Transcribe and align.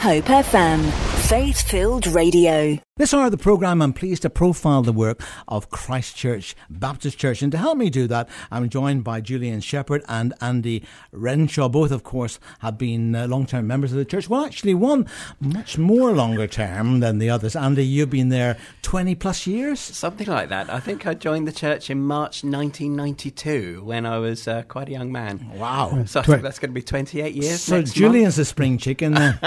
Hope 0.00 0.24
FM, 0.24 0.90
faith 1.28 1.60
filled 1.60 2.06
radio. 2.06 2.78
This 3.00 3.14
hour 3.14 3.24
of 3.24 3.30
the 3.30 3.38
programme, 3.38 3.80
I'm 3.80 3.94
pleased 3.94 4.20
to 4.22 4.28
profile 4.28 4.82
the 4.82 4.92
work 4.92 5.22
of 5.48 5.70
Christchurch 5.70 6.54
Baptist 6.68 7.16
Church. 7.16 7.40
And 7.40 7.50
to 7.50 7.56
help 7.56 7.78
me 7.78 7.88
do 7.88 8.06
that, 8.08 8.28
I'm 8.50 8.68
joined 8.68 9.04
by 9.04 9.22
Julian 9.22 9.62
Shepherd 9.62 10.04
and 10.06 10.34
Andy 10.42 10.84
Renshaw. 11.10 11.70
Both, 11.70 11.92
of 11.92 12.02
course, 12.02 12.38
have 12.58 12.76
been 12.76 13.14
uh, 13.14 13.26
long 13.26 13.46
term 13.46 13.66
members 13.66 13.92
of 13.92 13.96
the 13.96 14.04
church. 14.04 14.28
Well, 14.28 14.44
actually, 14.44 14.74
one 14.74 15.06
much 15.40 15.78
more 15.78 16.12
longer 16.12 16.46
term 16.46 17.00
than 17.00 17.16
the 17.16 17.30
others. 17.30 17.56
Andy, 17.56 17.86
you've 17.86 18.10
been 18.10 18.28
there 18.28 18.58
20 18.82 19.14
plus 19.14 19.46
years? 19.46 19.80
Something 19.80 20.26
like 20.26 20.50
that. 20.50 20.68
I 20.68 20.78
think 20.78 21.06
I 21.06 21.14
joined 21.14 21.48
the 21.48 21.52
church 21.52 21.88
in 21.88 22.02
March 22.02 22.44
1992 22.44 23.80
when 23.82 24.04
I 24.04 24.18
was 24.18 24.46
uh, 24.46 24.60
quite 24.64 24.90
a 24.90 24.92
young 24.92 25.10
man. 25.10 25.50
Wow. 25.54 26.04
So 26.04 26.20
I 26.20 26.22
think 26.24 26.42
that's 26.42 26.58
going 26.58 26.72
to 26.72 26.74
be 26.74 26.82
28 26.82 27.34
years. 27.34 27.62
So 27.62 27.78
next 27.78 27.94
Julian's 27.94 28.36
month. 28.36 28.46
a 28.46 28.50
spring 28.50 28.76
chicken. 28.76 29.16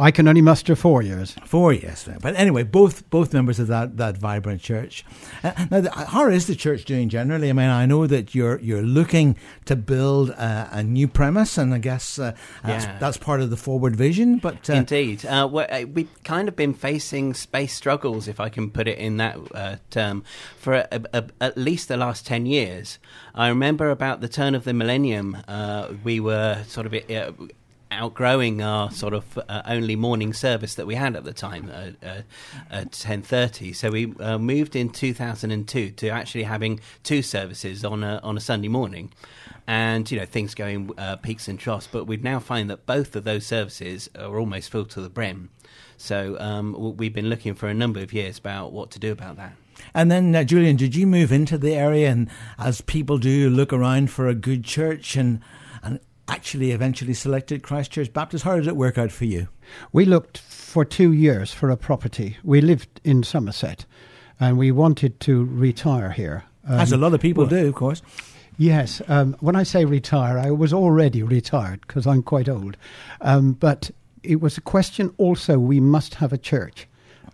I 0.00 0.10
can 0.10 0.26
only 0.26 0.42
muster 0.42 0.74
four 0.74 1.02
years. 1.02 1.36
Four 1.44 1.72
years. 1.72 2.08
But 2.20 2.34
anyway, 2.34 2.64
both 2.64 2.95
both 3.10 3.32
members 3.32 3.58
of 3.58 3.66
that, 3.68 3.96
that 3.96 4.16
vibrant 4.18 4.60
church. 4.62 5.04
Uh, 5.42 5.52
now, 5.70 5.80
the, 5.80 5.90
how 5.90 6.28
is 6.28 6.46
the 6.46 6.54
church 6.54 6.84
doing 6.84 7.08
generally? 7.08 7.50
I 7.50 7.52
mean, 7.52 7.68
I 7.70 7.86
know 7.86 8.06
that 8.06 8.34
you're 8.34 8.58
you're 8.60 8.82
looking 8.82 9.36
to 9.66 9.76
build 9.76 10.30
a, 10.30 10.68
a 10.72 10.82
new 10.82 11.08
premise, 11.08 11.58
and 11.58 11.72
I 11.74 11.78
guess 11.78 12.18
uh, 12.18 12.32
that's, 12.64 12.84
Yeah. 12.84 12.98
that's 12.98 13.16
part 13.16 13.40
of 13.40 13.50
the 13.50 13.56
forward 13.56 13.96
vision. 13.96 14.38
But 14.38 14.68
uh, 14.70 14.74
Indeed. 14.74 15.24
Uh, 15.24 15.46
uh, 15.46 15.84
we've 15.92 16.08
kind 16.24 16.48
of 16.48 16.56
been 16.56 16.74
facing 16.74 17.34
space 17.34 17.74
struggles, 17.74 18.28
if 18.28 18.40
I 18.40 18.48
can 18.48 18.70
put 18.70 18.88
it 18.88 18.98
in 18.98 19.16
that 19.18 19.36
uh, 19.54 19.76
term, 19.90 20.24
for 20.58 20.74
a, 20.74 21.00
a, 21.12 21.24
at 21.40 21.56
least 21.56 21.88
the 21.88 21.96
last 21.96 22.26
10 22.26 22.46
years. 22.46 22.98
I 23.34 23.48
remember 23.48 23.90
about 23.90 24.20
the 24.20 24.28
turn 24.28 24.54
of 24.54 24.64
the 24.64 24.72
millennium, 24.72 25.36
uh, 25.48 25.92
we 26.04 26.20
were 26.20 26.64
sort 26.66 26.86
of 26.86 26.94
uh, 26.94 27.32
outgrowing 27.90 28.62
our 28.62 28.90
sort 28.90 29.14
of 29.14 29.38
uh, 29.48 29.62
only 29.66 29.96
morning 29.96 30.32
service 30.32 30.74
that 30.74 30.86
we 30.86 30.94
had 30.94 31.14
at 31.14 31.24
the 31.24 31.32
time 31.32 31.70
uh, 31.72 32.06
uh, 32.06 32.22
at 32.70 32.90
10.30 32.90 33.74
so 33.74 33.90
we 33.90 34.12
uh, 34.20 34.38
moved 34.38 34.74
in 34.74 34.90
2002 34.90 35.90
to 35.90 36.08
actually 36.08 36.42
having 36.42 36.80
two 37.02 37.22
services 37.22 37.84
on 37.84 38.02
a, 38.02 38.20
on 38.22 38.36
a 38.36 38.40
sunday 38.40 38.68
morning. 38.68 39.12
And 39.68 40.08
you 40.10 40.18
know 40.20 40.26
things 40.26 40.54
going 40.54 40.92
peaks 41.22 41.48
and 41.48 41.58
troughs 41.58 41.88
but 41.90 42.04
we 42.04 42.16
now 42.18 42.38
find 42.38 42.70
that 42.70 42.86
both 42.86 43.16
of 43.16 43.24
those 43.24 43.44
services 43.46 44.08
are 44.16 44.38
almost 44.38 44.70
full 44.70 44.84
to 44.86 45.00
the 45.00 45.10
brim. 45.10 45.50
So 45.96 46.36
um, 46.38 46.96
we've 46.96 47.14
been 47.14 47.28
looking 47.28 47.54
for 47.54 47.68
a 47.68 47.74
number 47.74 48.00
of 48.00 48.12
years 48.12 48.38
about 48.38 48.72
what 48.72 48.90
to 48.92 48.98
do 48.98 49.10
about 49.12 49.36
that. 49.36 49.54
And 49.94 50.10
then, 50.10 50.34
uh, 50.34 50.44
Julian, 50.44 50.76
did 50.76 50.94
you 50.94 51.06
move 51.06 51.32
into 51.32 51.58
the 51.58 51.74
area 51.74 52.10
and, 52.10 52.28
as 52.58 52.80
people 52.80 53.18
do, 53.18 53.50
look 53.50 53.72
around 53.72 54.10
for 54.10 54.28
a 54.28 54.34
good 54.34 54.64
church? 54.64 55.16
And 55.16 55.40
actually 56.28 56.72
eventually 56.72 57.14
selected 57.14 57.62
Christchurch 57.62 58.12
Baptist? 58.12 58.44
How 58.44 58.56
did 58.56 58.66
it 58.66 58.76
work 58.76 58.98
out 58.98 59.12
for 59.12 59.24
you? 59.24 59.48
We 59.92 60.04
looked 60.04 60.38
for 60.38 60.84
two 60.84 61.12
years 61.12 61.52
for 61.52 61.70
a 61.70 61.76
property. 61.76 62.36
We 62.42 62.60
lived 62.60 63.00
in 63.04 63.22
Somerset 63.22 63.84
and 64.38 64.58
we 64.58 64.70
wanted 64.70 65.20
to 65.20 65.44
retire 65.44 66.10
here. 66.10 66.44
Um, 66.68 66.80
As 66.80 66.92
a 66.92 66.96
lot 66.96 67.14
of 67.14 67.20
people 67.20 67.44
well, 67.44 67.50
do, 67.50 67.68
of 67.68 67.74
course. 67.74 68.02
Yes. 68.58 69.02
Um, 69.08 69.36
when 69.40 69.56
I 69.56 69.62
say 69.62 69.84
retire, 69.84 70.38
I 70.38 70.50
was 70.50 70.72
already 70.72 71.22
retired 71.22 71.82
because 71.82 72.06
I'm 72.06 72.22
quite 72.22 72.48
old. 72.48 72.76
Um, 73.20 73.52
but 73.52 73.90
it 74.22 74.40
was 74.40 74.58
a 74.58 74.62
question 74.62 75.14
also 75.18 75.58
we 75.58 75.80
must 75.80 76.14
have 76.14 76.32
a 76.32 76.38
church 76.38 76.88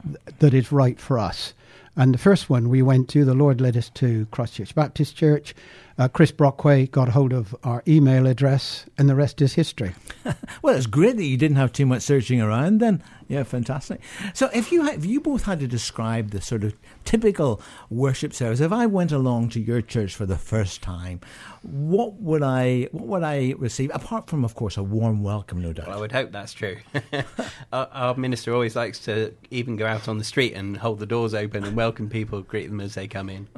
th- 0.05 0.17
that 0.39 0.55
is 0.55 0.73
right 0.73 0.99
for 0.99 1.19
us. 1.19 1.55
And 1.97 2.15
the 2.15 2.19
first 2.19 2.49
one 2.49 2.69
we 2.69 2.83
went 2.83 3.09
to, 3.11 3.25
the 3.25 3.35
Lord 3.35 3.61
led 3.61 3.77
us 3.77 3.91
to 3.91 4.27
Christchurch 4.31 4.75
Baptist 4.75 5.15
Church. 5.15 5.55
Uh, 5.99 6.09
Chris 6.09 6.31
Brockway 6.31 6.87
got 6.87 7.11
hold 7.11 7.33
of 7.33 7.55
our 7.65 7.83
email 7.87 8.27
address, 8.27 8.87
and 8.99 9.09
the 9.09 9.15
rest 9.15 9.41
is 9.41 9.55
history. 9.55 9.95
Well, 10.63 10.77
it's 10.77 10.87
great 10.87 11.17
that 11.17 11.25
you 11.25 11.37
didn't 11.37 11.57
have 11.57 11.73
too 11.73 11.87
much 11.87 12.03
searching 12.03 12.41
around 12.41 12.79
then. 12.79 13.03
Yeah, 13.27 13.43
fantastic. 13.43 14.01
So, 14.35 14.51
if 14.55 14.71
you 14.71 14.85
had, 14.85 14.99
if 14.99 15.07
you 15.07 15.21
both 15.21 15.45
had 15.45 15.59
to 15.61 15.67
describe 15.67 16.31
the 16.31 16.41
sort 16.41 16.63
of 16.63 16.75
typical 17.05 17.61
worship 17.91 18.33
service, 18.33 18.61
if 18.61 18.71
I 18.71 18.87
went 18.87 19.11
along 19.11 19.49
to 19.51 19.61
your 19.61 19.81
church 19.81 20.15
for 20.15 20.25
the 20.27 20.37
first 20.37 20.83
time, 20.83 21.21
what 21.63 22.15
would 22.15 22.43
I 22.43 22.89
what 22.93 23.07
would 23.07 23.23
I 23.25 23.55
receive? 23.59 23.91
Apart 23.95 24.29
from, 24.29 24.45
of 24.45 24.55
course, 24.55 24.77
a 24.77 24.83
warm 24.83 25.23
welcome, 25.23 25.61
no 25.61 25.73
doubt. 25.73 25.89
Well, 25.89 25.97
I 25.97 26.01
would 26.01 26.13
hope 26.13 26.31
that's 26.31 26.53
true. 26.53 26.77
our, 27.73 27.89
our 27.93 28.15
minister 28.15 28.53
always 28.53 28.77
likes 28.77 28.99
to 29.01 29.35
even 29.51 29.77
go 29.77 29.87
out 29.87 30.07
on 30.09 30.19
the 30.19 30.25
street 30.25 30.53
and 30.55 30.77
hold 30.77 31.01
the 31.01 31.07
doors 31.07 31.35
open 31.35 31.65
and 31.65 31.75
welcome 31.75 32.09
people, 32.09 32.43
greet 32.43 32.69
them 32.69 32.81
as 32.81 32.95
they 32.95 33.09
come 33.09 33.29
in. 33.29 33.49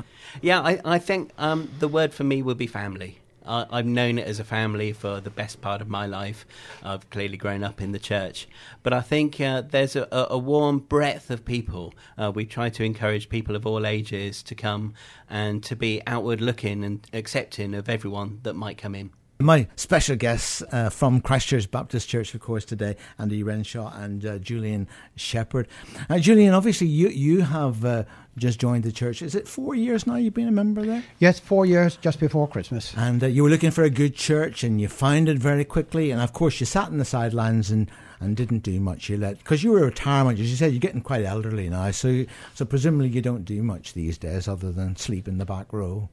Yeah, 0.40 0.60
I, 0.60 0.80
I 0.84 0.98
think 0.98 1.32
um, 1.38 1.70
the 1.78 1.88
word 1.88 2.14
for 2.14 2.23
me 2.24 2.42
would 2.42 2.58
be 2.58 2.66
family. 2.66 3.18
I, 3.46 3.66
I've 3.70 3.86
known 3.86 4.18
it 4.18 4.26
as 4.26 4.40
a 4.40 4.44
family 4.44 4.92
for 4.92 5.20
the 5.20 5.30
best 5.30 5.60
part 5.60 5.80
of 5.80 5.88
my 5.88 6.06
life. 6.06 6.46
I've 6.82 7.08
clearly 7.10 7.36
grown 7.36 7.62
up 7.62 7.80
in 7.80 7.92
the 7.92 7.98
church. 7.98 8.48
But 8.82 8.92
I 8.92 9.00
think 9.00 9.40
uh, 9.40 9.62
there's 9.62 9.96
a, 9.96 10.08
a 10.10 10.26
a 10.30 10.38
warm 10.38 10.78
breadth 10.78 11.30
of 11.30 11.44
people. 11.44 11.94
Uh, 12.18 12.32
we 12.34 12.46
try 12.46 12.70
to 12.70 12.84
encourage 12.84 13.28
people 13.28 13.54
of 13.56 13.66
all 13.66 13.86
ages 13.86 14.42
to 14.44 14.54
come 14.54 14.94
and 15.28 15.62
to 15.64 15.76
be 15.76 16.02
outward 16.06 16.40
looking 16.40 16.84
and 16.84 17.06
accepting 17.12 17.74
of 17.74 17.88
everyone 17.88 18.40
that 18.42 18.54
might 18.54 18.78
come 18.78 18.94
in. 18.94 19.10
My 19.40 19.66
special 19.74 20.14
guests 20.14 20.62
uh, 20.70 20.90
from 20.90 21.20
Christchurch 21.20 21.68
Baptist 21.68 22.08
Church, 22.08 22.32
of 22.34 22.40
course, 22.40 22.64
today, 22.64 22.96
Andy 23.18 23.42
Renshaw 23.42 23.92
and 23.92 24.24
uh, 24.24 24.38
Julian 24.38 24.86
Shepherd. 25.16 25.66
Uh, 26.08 26.20
Julian, 26.20 26.54
obviously, 26.54 26.86
you 26.86 27.08
you 27.08 27.40
have 27.40 27.84
uh, 27.84 28.04
just 28.38 28.60
joined 28.60 28.84
the 28.84 28.92
church. 28.92 29.22
Is 29.22 29.34
it 29.34 29.48
four 29.48 29.74
years 29.74 30.06
now 30.06 30.14
you've 30.14 30.34
been 30.34 30.46
a 30.46 30.52
member 30.52 30.86
there? 30.86 31.02
Yes, 31.18 31.40
four 31.40 31.66
years 31.66 31.96
just 31.96 32.20
before 32.20 32.46
Christmas. 32.46 32.94
And 32.96 33.24
uh, 33.24 33.26
you 33.26 33.42
were 33.42 33.50
looking 33.50 33.72
for 33.72 33.82
a 33.82 33.90
good 33.90 34.14
church, 34.14 34.62
and 34.62 34.80
you 34.80 34.86
found 34.86 35.28
it 35.28 35.38
very 35.38 35.64
quickly. 35.64 36.12
And 36.12 36.20
of 36.20 36.32
course, 36.32 36.60
you 36.60 36.66
sat 36.66 36.90
in 36.90 36.98
the 36.98 37.04
sidelines 37.04 37.72
and, 37.72 37.90
and 38.20 38.36
didn't 38.36 38.60
do 38.60 38.78
much. 38.78 39.08
You 39.08 39.16
let 39.16 39.38
because 39.38 39.64
you 39.64 39.72
were 39.72 39.80
a 39.80 39.86
retirement. 39.86 40.38
As 40.38 40.48
you 40.48 40.56
said, 40.56 40.70
you're 40.70 40.78
getting 40.78 41.02
quite 41.02 41.24
elderly 41.24 41.68
now, 41.68 41.90
so 41.90 42.24
so 42.54 42.64
presumably 42.64 43.08
you 43.08 43.20
don't 43.20 43.44
do 43.44 43.64
much 43.64 43.94
these 43.94 44.16
days 44.16 44.46
other 44.46 44.70
than 44.70 44.94
sleep 44.94 45.26
in 45.26 45.38
the 45.38 45.44
back 45.44 45.72
row. 45.72 46.08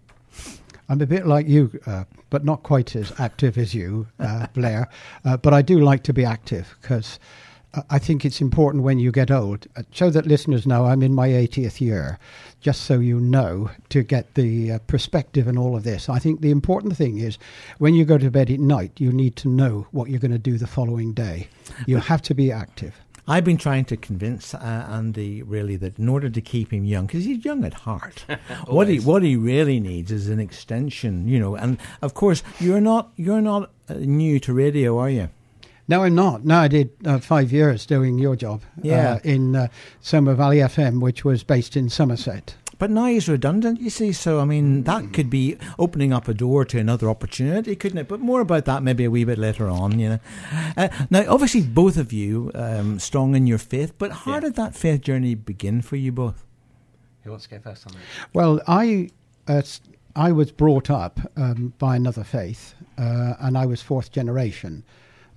I'm 0.92 1.00
a 1.00 1.08
bit 1.08 1.26
like 1.26 1.48
you, 1.48 1.80
uh, 1.86 2.04
but 2.30 2.44
not 2.44 2.64
quite 2.64 2.98
as 2.98 3.14
active 3.18 3.58
as 3.58 3.74
you, 3.74 4.08
uh, 4.20 4.48
Blair. 4.54 4.90
Uh, 5.24 5.38
but 5.38 5.54
I 5.54 5.62
do 5.62 5.80
like 5.80 6.04
to 6.04 6.12
be 6.12 6.26
active 6.26 6.76
because 6.82 7.18
I 7.90 7.98
think 7.98 8.26
it's 8.26 8.42
important 8.42 8.84
when 8.84 9.00
you 9.00 9.10
get 9.10 9.32
old. 9.32 9.68
Uh, 9.78 9.84
so 9.94 10.10
that 10.10 10.26
listeners 10.26 10.68
know 10.68 10.88
I'm 10.88 11.02
in 11.02 11.14
my 11.14 11.30
80th 11.30 11.80
year, 11.80 12.20
just 12.60 12.82
so 12.82 13.00
you 13.00 13.22
know 13.22 13.72
to 13.88 14.04
get 14.04 14.36
the 14.36 14.74
uh, 14.74 14.80
perspective 14.80 15.48
and 15.48 15.58
all 15.58 15.78
of 15.78 15.86
this. 15.86 16.10
I 16.10 16.20
think 16.20 16.42
the 16.42 16.52
important 16.52 16.98
thing 16.98 17.20
is 17.20 17.38
when 17.78 17.94
you 17.94 18.04
go 18.04 18.18
to 18.18 18.30
bed 18.30 18.52
at 18.52 18.60
night, 18.60 18.92
you 18.98 19.14
need 19.14 19.38
to 19.38 19.48
know 19.48 19.88
what 19.92 20.10
you're 20.10 20.20
going 20.20 20.32
to 20.32 20.38
do 20.38 20.58
the 20.58 20.68
following 20.68 21.14
day. 21.14 21.48
You 21.86 22.00
have 22.00 22.22
to 22.24 22.34
be 22.34 22.52
active. 22.52 22.96
I've 23.28 23.44
been 23.44 23.58
trying 23.58 23.86
to 23.86 23.98
convince 23.98 24.54
uh, 24.54 24.58
Andy 24.90 25.42
really 25.44 25.76
that 25.78 25.98
in 26.00 26.10
order 26.10 26.30
to 26.30 26.42
keep 26.42 26.72
him 26.74 26.84
young, 26.86 27.06
because 27.06 27.26
he's 27.26 27.46
young 27.46 27.64
at 27.64 27.74
heart, 27.74 28.26
what 28.68 28.88
he 28.88 29.00
what 29.00 29.24
he 29.24 29.36
really 29.36 29.80
needs 29.80 30.12
is 30.12 30.28
an 30.30 30.40
extension, 30.40 31.28
you 31.28 31.40
know. 31.40 31.56
And 31.56 31.78
of 32.02 32.14
course, 32.14 32.44
you're 32.60 32.82
not 32.82 33.12
you're 33.16 33.42
not 33.42 33.70
uh, 33.90 33.94
new 33.96 34.40
to 34.42 34.54
radio, 34.54 34.98
are 34.98 35.10
you? 35.10 35.30
No, 35.88 36.04
I'm 36.04 36.16
not. 36.16 36.46
No, 36.46 36.58
I 36.60 36.68
did 36.70 36.90
uh, 37.06 37.20
five 37.20 37.52
years 37.52 37.86
doing 37.86 38.18
your 38.18 38.36
job 38.36 38.62
Yeah. 38.82 39.14
uh, 39.14 39.20
in 39.24 39.56
uh, 39.56 39.68
Somer 40.00 40.36
Valley 40.36 40.58
FM, 40.58 41.02
which 41.02 41.26
was 41.26 41.44
based 41.44 41.76
in 41.76 41.90
Somerset. 41.90 42.56
But 42.82 42.90
now 42.90 43.06
he's 43.06 43.30
redundant, 43.30 43.80
you 43.80 43.92
see. 43.92 44.12
So 44.12 44.40
I 44.40 44.46
mean, 44.46 44.84
that 44.86 45.14
could 45.14 45.30
be 45.30 45.56
opening 45.78 46.12
up 46.12 46.28
a 46.28 46.34
door 46.34 46.66
to 46.66 46.80
another 46.80 47.12
opportunity, 47.12 47.76
couldn't 47.76 48.00
it? 48.00 48.08
But 48.08 48.22
more 48.22 48.42
about 48.42 48.66
that 48.66 48.82
maybe 48.82 49.04
a 49.06 49.12
wee 49.12 49.24
bit 49.24 49.38
later 49.38 49.68
on. 49.70 50.00
You 50.00 50.10
know. 50.10 50.20
Uh, 50.76 50.88
now, 51.12 51.24
obviously, 51.30 51.62
both 51.62 51.96
of 51.98 52.12
you 52.12 52.50
um, 52.56 52.98
strong 52.98 53.36
in 53.36 53.46
your 53.46 53.60
faith. 53.60 53.94
But 54.00 54.12
how 54.12 54.34
Yeah. 54.34 54.40
did 54.40 54.56
that 54.56 54.74
faith 54.76 55.02
journey 55.02 55.36
begin 55.36 55.84
for 55.84 55.96
you 55.96 56.12
both? 56.12 56.44
Who 57.24 57.30
wants 57.30 57.46
to 57.46 57.52
go 57.52 57.60
first 57.60 57.86
on 57.86 57.94
that? 57.94 58.02
Well, 58.34 58.60
I 58.68 59.10
uh, 59.48 59.58
s- 59.58 59.82
I 60.16 60.32
was 60.32 60.52
brought 60.52 60.90
up 60.90 61.20
um, 61.38 61.74
by 61.78 61.96
another 61.96 62.24
faith, 62.24 62.74
uh, 62.98 63.36
and 63.40 63.56
I 63.60 63.68
was 63.68 63.84
fourth 63.84 64.12
generation. 64.12 64.84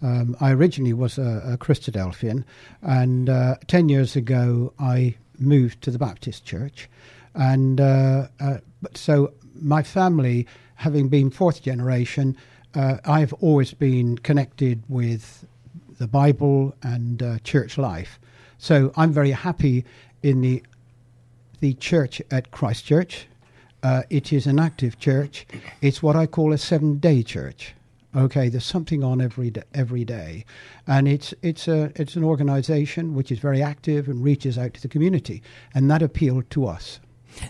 Um, 0.00 0.34
I 0.40 0.50
originally 0.52 0.94
was 0.94 1.18
a, 1.18 1.42
a 1.54 1.58
Christadelphian, 1.58 2.44
and 2.80 3.28
uh, 3.28 3.56
ten 3.66 3.90
years 3.90 4.16
ago 4.16 4.72
I 4.78 5.16
moved 5.38 5.82
to 5.82 5.90
the 5.90 5.98
Baptist 5.98 6.44
Church, 6.46 6.88
and 7.34 7.80
uh, 7.80 8.28
uh, 8.40 8.58
so 8.94 9.32
my 9.60 9.82
family, 9.82 10.46
having 10.76 11.08
been 11.08 11.30
fourth 11.30 11.62
generation, 11.62 12.36
uh, 12.74 12.98
I've 13.04 13.32
always 13.34 13.72
been 13.74 14.18
connected 14.18 14.82
with 14.88 15.46
the 15.98 16.08
Bible 16.08 16.74
and 16.82 17.22
uh, 17.22 17.38
church 17.44 17.78
life. 17.78 18.18
So 18.58 18.92
I'm 18.96 19.12
very 19.12 19.30
happy 19.30 19.84
in 20.22 20.40
the 20.40 20.62
the 21.60 21.74
church 21.74 22.20
at 22.30 22.50
Christchurch. 22.50 23.26
Uh, 23.82 24.02
it 24.10 24.32
is 24.32 24.46
an 24.46 24.58
active 24.58 24.98
church. 24.98 25.46
It's 25.80 26.02
what 26.02 26.16
I 26.16 26.26
call 26.26 26.52
a 26.52 26.58
seven-day 26.58 27.22
church. 27.22 27.74
Okay, 28.16 28.48
there's 28.48 28.64
something 28.64 29.02
on 29.02 29.20
every 29.20 29.50
day, 29.50 29.62
every 29.74 30.04
day, 30.04 30.44
and 30.86 31.08
it's 31.08 31.34
it's 31.42 31.66
a 31.68 31.90
it's 31.96 32.16
an 32.16 32.24
organisation 32.24 33.14
which 33.14 33.32
is 33.32 33.38
very 33.38 33.60
active 33.60 34.08
and 34.08 34.22
reaches 34.22 34.56
out 34.56 34.74
to 34.74 34.82
the 34.82 34.88
community, 34.88 35.42
and 35.74 35.90
that 35.90 36.02
appealed 36.02 36.48
to 36.50 36.66
us. 36.66 37.00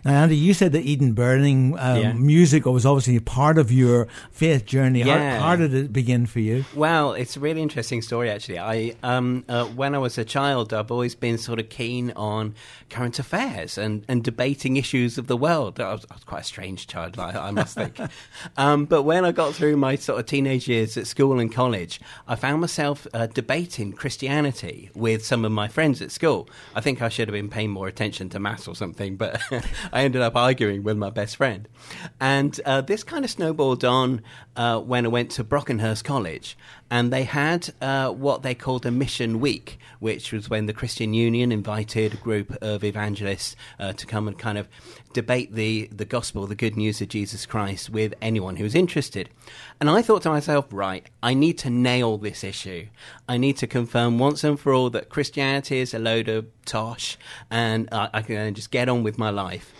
Now, 0.04 0.22
Andy, 0.22 0.36
you 0.36 0.54
said 0.54 0.72
that 0.72 0.82
Eden 0.84 1.12
Burning 1.12 1.78
um, 1.78 2.00
Yeah. 2.00 2.12
music 2.12 2.64
was 2.66 2.84
obviously 2.86 3.18
part 3.20 3.58
of 3.58 3.70
your 3.72 4.06
faith 4.30 4.64
journey. 4.66 5.02
Yeah. 5.02 5.38
How, 5.38 5.48
how 5.50 5.56
did 5.56 5.72
it 5.74 5.92
begin 5.92 6.26
for 6.26 6.40
you? 6.40 6.64
Well, 6.74 7.12
it's 7.12 7.36
a 7.36 7.40
really 7.40 7.62
interesting 7.62 8.02
story, 8.02 8.30
actually. 8.30 8.58
I, 8.58 8.94
um, 9.02 9.44
uh, 9.48 9.66
when 9.66 9.94
I 9.94 9.98
was 9.98 10.18
a 10.18 10.24
child, 10.24 10.72
I've 10.72 10.90
always 10.90 11.14
been 11.14 11.38
sort 11.38 11.58
of 11.60 11.68
keen 11.68 12.12
on 12.12 12.54
current 12.90 13.18
affairs 13.18 13.76
and, 13.78 14.04
and 14.08 14.22
debating 14.22 14.76
issues 14.76 15.18
of 15.18 15.26
the 15.26 15.36
world. 15.36 15.80
I 15.80 15.92
was, 15.92 16.06
I 16.10 16.14
was 16.14 16.24
quite 16.24 16.40
a 16.42 16.44
strange 16.44 16.86
child, 16.86 17.18
I, 17.18 17.48
I 17.48 17.50
must 17.50 17.74
think. 17.74 17.98
um, 18.56 18.84
but 18.84 19.02
when 19.02 19.24
I 19.24 19.32
got 19.32 19.54
through 19.54 19.76
my 19.76 19.96
sort 19.96 20.20
of 20.20 20.26
teenage 20.26 20.68
years 20.68 20.96
at 20.96 21.06
school 21.06 21.38
and 21.38 21.52
college, 21.52 22.00
I 22.28 22.36
found 22.36 22.60
myself 22.60 23.06
uh, 23.14 23.26
debating 23.26 23.92
Christianity 23.92 24.90
with 24.94 25.24
some 25.24 25.44
of 25.44 25.52
my 25.52 25.68
friends 25.68 26.00
at 26.02 26.10
school. 26.10 26.48
I 26.74 26.80
think 26.80 27.02
I 27.02 27.08
should 27.08 27.28
have 27.28 27.32
been 27.34 27.48
paying 27.48 27.70
more 27.70 27.88
attention 27.88 28.28
to 28.30 28.38
maths 28.40 28.66
or 28.68 28.74
something, 28.74 29.16
but 29.16 29.40
I 29.92 30.02
ended 30.02 30.22
up 30.22 30.36
arguing 30.36 30.82
with 30.82 30.96
my 30.96 31.10
best 31.10 31.36
friend. 31.36 31.68
And 32.20 32.58
uh, 32.64 32.80
this 32.80 33.02
kind 33.02 33.24
of 33.24 33.30
snowballed 33.30 33.84
on 33.84 34.22
uh, 34.56 34.80
when 34.80 35.04
I 35.04 35.08
went 35.08 35.30
to 35.32 35.44
Brockenhurst 35.44 36.04
College. 36.04 36.56
And 36.90 37.12
they 37.12 37.24
had 37.24 37.72
uh, 37.80 38.10
what 38.10 38.42
they 38.42 38.54
called 38.54 38.86
a 38.86 38.90
mission 38.90 39.40
week, 39.40 39.78
which 39.98 40.32
was 40.32 40.48
when 40.48 40.66
the 40.66 40.72
Christian 40.72 41.12
Union 41.12 41.50
invited 41.50 42.14
a 42.14 42.18
group 42.18 42.56
of 42.62 42.84
evangelists 42.84 43.56
uh, 43.80 43.92
to 43.94 44.06
come 44.06 44.28
and 44.28 44.38
kind 44.38 44.58
of 44.58 44.68
debate 45.12 45.54
the, 45.54 45.88
the 45.92 46.04
gospel, 46.04 46.46
the 46.46 46.54
good 46.54 46.76
news 46.76 47.00
of 47.00 47.08
Jesus 47.08 47.46
Christ, 47.46 47.90
with 47.90 48.14
anyone 48.22 48.56
who 48.56 48.64
was 48.64 48.74
interested. 48.74 49.28
And 49.80 49.90
I 49.90 50.02
thought 50.02 50.22
to 50.22 50.30
myself, 50.30 50.66
right, 50.70 51.08
I 51.22 51.34
need 51.34 51.58
to 51.58 51.70
nail 51.70 52.18
this 52.18 52.44
issue. 52.44 52.86
I 53.28 53.38
need 53.38 53.56
to 53.58 53.66
confirm 53.66 54.18
once 54.18 54.44
and 54.44 54.58
for 54.58 54.72
all 54.72 54.90
that 54.90 55.08
Christianity 55.08 55.78
is 55.78 55.94
a 55.94 55.98
load 55.98 56.28
of 56.28 56.46
tosh 56.64 57.18
and 57.50 57.88
I 57.92 58.10
I 58.14 58.22
can 58.22 58.54
just 58.54 58.70
get 58.70 58.88
on 58.88 59.02
with 59.02 59.18
my 59.18 59.30
life. 59.30 59.72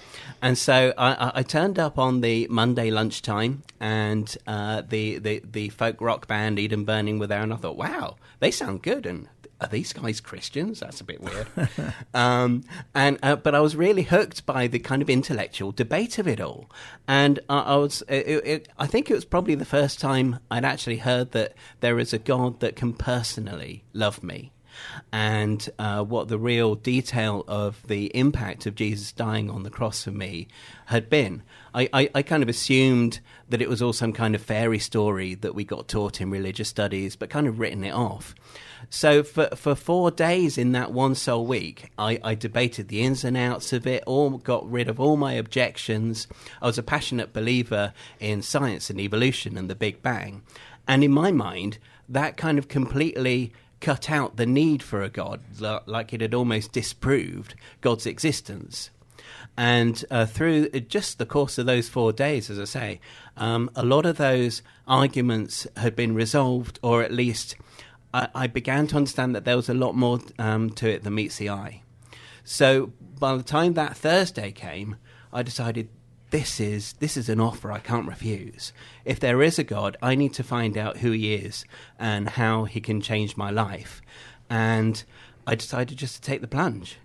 And 0.42 0.58
so 0.58 0.92
I, 0.98 1.32
I- 1.34 1.42
turned 1.42 1.78
up 1.78 1.98
on 1.98 2.20
the 2.20 2.46
Monday 2.50 2.90
lunchtime, 2.90 3.62
and 3.80 4.36
uh, 4.46 4.82
the, 4.88 5.18
the 5.18 5.42
the 5.44 5.68
folk 5.68 6.00
rock 6.00 6.26
band 6.26 6.58
Eden 6.58 6.84
Burning 6.84 7.18
were 7.18 7.26
there, 7.26 7.42
and 7.42 7.52
I 7.52 7.56
thought, 7.56 7.76
wow, 7.76 8.16
they 8.40 8.50
sound 8.50 8.82
good. 8.82 9.06
And 9.06 9.28
are 9.60 9.68
these 9.68 9.92
guys 9.92 10.20
Christians? 10.20 10.80
That's 10.80 11.00
a 11.00 11.04
bit 11.04 11.20
weird. 11.20 11.46
um, 12.14 12.64
and 12.94 13.18
uh, 13.22 13.36
but 13.36 13.54
I 13.54 13.60
was 13.60 13.76
really 13.76 14.02
hooked 14.02 14.46
by 14.46 14.66
the 14.66 14.78
kind 14.78 15.00
of 15.02 15.08
intellectual 15.08 15.70
debate 15.72 16.18
of 16.18 16.26
it 16.26 16.40
all, 16.40 16.70
and 17.06 17.38
I, 17.48 17.58
I 17.60 17.76
was. 17.76 18.02
It, 18.08 18.26
it, 18.44 18.68
I 18.78 18.86
think 18.86 19.10
it 19.10 19.14
was 19.14 19.24
probably 19.24 19.54
the 19.54 19.64
first 19.64 20.00
time 20.00 20.38
I'd 20.50 20.64
actually 20.64 20.98
heard 20.98 21.32
that 21.32 21.54
there 21.80 21.98
is 21.98 22.12
a 22.12 22.18
God 22.18 22.60
that 22.60 22.76
can 22.76 22.94
personally 22.94 23.84
love 23.92 24.22
me 24.22 24.50
and 25.12 25.68
uh, 25.78 26.02
what 26.04 26.28
the 26.28 26.38
real 26.38 26.74
detail 26.74 27.44
of 27.48 27.86
the 27.86 28.06
impact 28.16 28.66
of 28.66 28.74
Jesus 28.74 29.12
dying 29.12 29.50
on 29.50 29.62
the 29.62 29.70
cross 29.70 30.04
for 30.04 30.10
me 30.10 30.48
had 30.86 31.08
been. 31.08 31.42
I, 31.74 31.88
I, 31.92 32.10
I 32.14 32.22
kind 32.22 32.42
of 32.42 32.48
assumed 32.48 33.20
that 33.48 33.60
it 33.60 33.68
was 33.68 33.82
all 33.82 33.92
some 33.92 34.12
kind 34.12 34.34
of 34.34 34.42
fairy 34.42 34.78
story 34.78 35.34
that 35.34 35.54
we 35.54 35.64
got 35.64 35.88
taught 35.88 36.20
in 36.20 36.30
religious 36.30 36.68
studies, 36.68 37.16
but 37.16 37.30
kind 37.30 37.46
of 37.46 37.58
written 37.58 37.84
it 37.84 37.92
off. 37.92 38.34
So 38.90 39.22
for 39.22 39.48
for 39.56 39.74
four 39.74 40.10
days 40.10 40.58
in 40.58 40.72
that 40.72 40.92
one 40.92 41.14
sole 41.14 41.46
week, 41.46 41.90
I, 41.98 42.20
I 42.22 42.34
debated 42.34 42.88
the 42.88 43.00
ins 43.00 43.24
and 43.24 43.36
outs 43.36 43.72
of 43.72 43.86
it, 43.86 44.02
all 44.06 44.30
got 44.38 44.70
rid 44.70 44.88
of 44.88 45.00
all 45.00 45.16
my 45.16 45.32
objections. 45.32 46.28
I 46.60 46.66
was 46.66 46.78
a 46.78 46.82
passionate 46.82 47.32
believer 47.32 47.92
in 48.20 48.42
science 48.42 48.90
and 48.90 49.00
evolution 49.00 49.56
and 49.56 49.70
the 49.70 49.74
Big 49.74 50.02
Bang, 50.02 50.42
and 50.86 51.02
in 51.02 51.10
my 51.10 51.32
mind, 51.32 51.78
that 52.08 52.36
kind 52.36 52.58
of 52.58 52.68
completely 52.68 53.52
cut 53.80 54.10
out 54.10 54.36
the 54.36 54.46
need 54.46 54.82
for 54.82 55.02
a 55.02 55.08
god, 55.08 55.40
like 55.86 56.12
it 56.12 56.20
had 56.20 56.34
almost 56.34 56.72
disproved 56.72 57.54
God's 57.80 58.06
existence. 58.06 58.90
And 59.56 60.04
uh, 60.10 60.26
through 60.26 60.68
just 60.70 61.18
the 61.18 61.26
course 61.26 61.58
of 61.58 61.66
those 61.66 61.88
four 61.88 62.12
days, 62.12 62.50
as 62.50 62.58
I 62.58 62.64
say, 62.64 63.00
um, 63.36 63.70
a 63.76 63.84
lot 63.84 64.04
of 64.04 64.16
those 64.16 64.62
arguments 64.86 65.66
had 65.76 65.94
been 65.94 66.14
resolved, 66.14 66.78
or 66.82 67.02
at 67.02 67.12
least 67.12 67.56
I, 68.12 68.28
I 68.34 68.46
began 68.46 68.86
to 68.88 68.96
understand 68.96 69.34
that 69.34 69.44
there 69.44 69.56
was 69.56 69.68
a 69.68 69.74
lot 69.74 69.94
more 69.94 70.20
um, 70.38 70.70
to 70.70 70.88
it 70.88 71.04
than 71.04 71.14
meets 71.14 71.36
the 71.36 71.50
eye. 71.50 71.82
So 72.42 72.92
by 73.18 73.36
the 73.36 73.42
time 73.42 73.74
that 73.74 73.96
Thursday 73.96 74.50
came, 74.50 74.96
I 75.32 75.42
decided 75.42 75.88
this 76.34 76.58
is 76.58 76.94
this 76.94 77.16
is 77.16 77.28
an 77.28 77.38
offer 77.38 77.70
I 77.70 77.78
can't 77.78 78.08
refuse. 78.08 78.72
If 79.04 79.20
there 79.20 79.40
is 79.40 79.56
a 79.56 79.62
God, 79.62 79.96
I 80.02 80.16
need 80.16 80.34
to 80.34 80.42
find 80.42 80.76
out 80.76 80.96
who 80.96 81.12
he 81.12 81.32
is 81.32 81.64
and 81.96 82.28
how 82.28 82.64
he 82.64 82.80
can 82.80 83.00
change 83.00 83.36
my 83.36 83.50
life. 83.50 84.02
And 84.50 85.04
I 85.46 85.54
decided 85.54 85.96
just 85.96 86.16
to 86.16 86.20
take 86.20 86.40
the 86.40 86.48
plunge. 86.48 86.98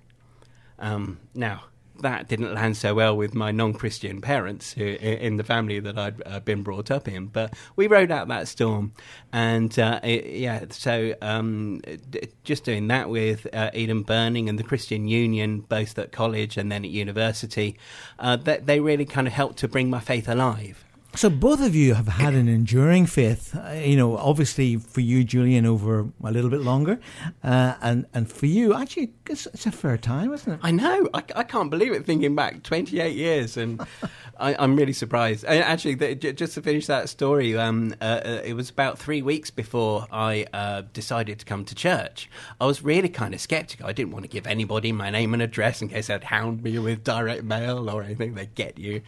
Um, 0.79 1.19
now, 1.35 1.65
that 2.01 2.27
didn't 2.27 2.53
land 2.53 2.77
so 2.77 2.93
well 2.93 3.15
with 3.15 3.33
my 3.33 3.51
non-Christian 3.51 4.21
parents 4.21 4.73
who, 4.73 4.85
in 4.85 5.37
the 5.37 5.43
family 5.43 5.79
that 5.79 5.97
I'd 5.97 6.21
uh, 6.25 6.39
been 6.39 6.63
brought 6.63 6.91
up 6.91 7.07
in, 7.07 7.27
but 7.27 7.53
we 7.75 7.87
rode 7.87 8.11
out 8.11 8.27
that 8.29 8.47
storm, 8.47 8.93
and 9.31 9.77
uh, 9.77 9.99
it, 10.03 10.25
yeah, 10.25 10.65
so 10.69 11.13
um, 11.21 11.81
d- 12.09 12.27
just 12.43 12.63
doing 12.63 12.87
that 12.87 13.09
with 13.09 13.47
uh, 13.53 13.71
Eden 13.73 14.03
Burning 14.03 14.49
and 14.49 14.57
the 14.57 14.63
Christian 14.63 15.07
Union, 15.07 15.61
both 15.61 15.97
at 15.99 16.11
college 16.11 16.57
and 16.57 16.71
then 16.71 16.83
at 16.85 16.91
university, 16.91 17.77
uh, 18.19 18.35
that 18.37 18.65
they 18.65 18.79
really 18.79 19.05
kind 19.05 19.27
of 19.27 19.33
helped 19.33 19.57
to 19.59 19.67
bring 19.67 19.89
my 19.89 19.99
faith 19.99 20.27
alive. 20.27 20.85
So 21.19 21.30
both 21.30 21.62
of 21.62 21.75
you 21.75 21.95
have 21.95 22.07
had 22.07 22.33
an 22.33 22.48
enduring 22.48 23.06
faith. 23.06 23.54
Uh, 23.54 23.71
you 23.74 23.98
know, 23.98 24.16
obviously 24.16 24.77
for 24.77 25.01
you, 25.01 25.25
Julian, 25.25 25.66
over 25.66 26.07
a 26.24 26.31
little 26.31 26.50
bit 26.50 26.62
longer, 26.62 26.98
uh, 27.44 27.75
and 27.81 28.06
and 28.13 28.31
for 28.31 28.45
you, 28.45 28.74
actually, 28.74 29.12
it's, 29.30 29.45
it's 29.48 29.66
a 29.66 29.71
fair 29.74 29.98
time, 29.98 30.33
isn't 30.33 30.54
it? 30.54 30.60
I 30.63 30.71
know. 30.71 31.10
I, 31.13 31.21
I 31.36 31.44
can't 31.44 31.69
believe 31.69 31.92
it. 31.92 32.06
Thinking 32.06 32.36
back, 32.36 32.63
twenty 32.63 33.01
eight 33.01 33.18
years, 33.18 33.57
and 33.57 33.86
I, 34.39 34.56
I'm 34.57 34.77
really 34.77 34.94
surprised. 34.94 35.44
And 35.44 35.62
actually, 35.62 35.95
the, 35.95 36.16
j- 36.16 36.31
just 36.31 36.54
to 36.54 36.62
finish 36.62 36.88
that 36.88 37.10
story, 37.10 37.57
um, 37.57 37.94
uh, 38.00 38.21
uh, 38.24 38.42
it 38.45 38.54
was 38.54 38.69
about 38.69 38.98
three 38.98 39.21
weeks 39.21 39.51
before 39.51 40.07
I 40.13 40.45
uh, 40.54 40.83
decided 40.94 41.38
to 41.39 41.45
come 41.45 41.66
to 41.66 41.75
church. 41.75 42.30
I 42.62 42.66
was 42.66 42.81
really 42.81 43.10
kind 43.10 43.33
of 43.33 43.42
skeptical. 43.42 43.88
I 43.88 43.92
didn't 43.92 44.13
want 44.13 44.24
to 44.24 44.30
give 44.30 44.48
anybody 44.48 44.94
my 44.94 45.10
name 45.10 45.33
and 45.33 45.44
address 45.44 45.81
in 45.81 45.89
case 45.89 46.07
they'd 46.07 46.24
hound 46.24 46.63
me 46.63 46.80
with 46.80 47.04
direct 47.04 47.44
mail 47.44 47.89
or 47.89 48.04
anything. 48.04 48.36
They'd 48.36 48.56
get 48.56 48.77
you. 48.77 49.01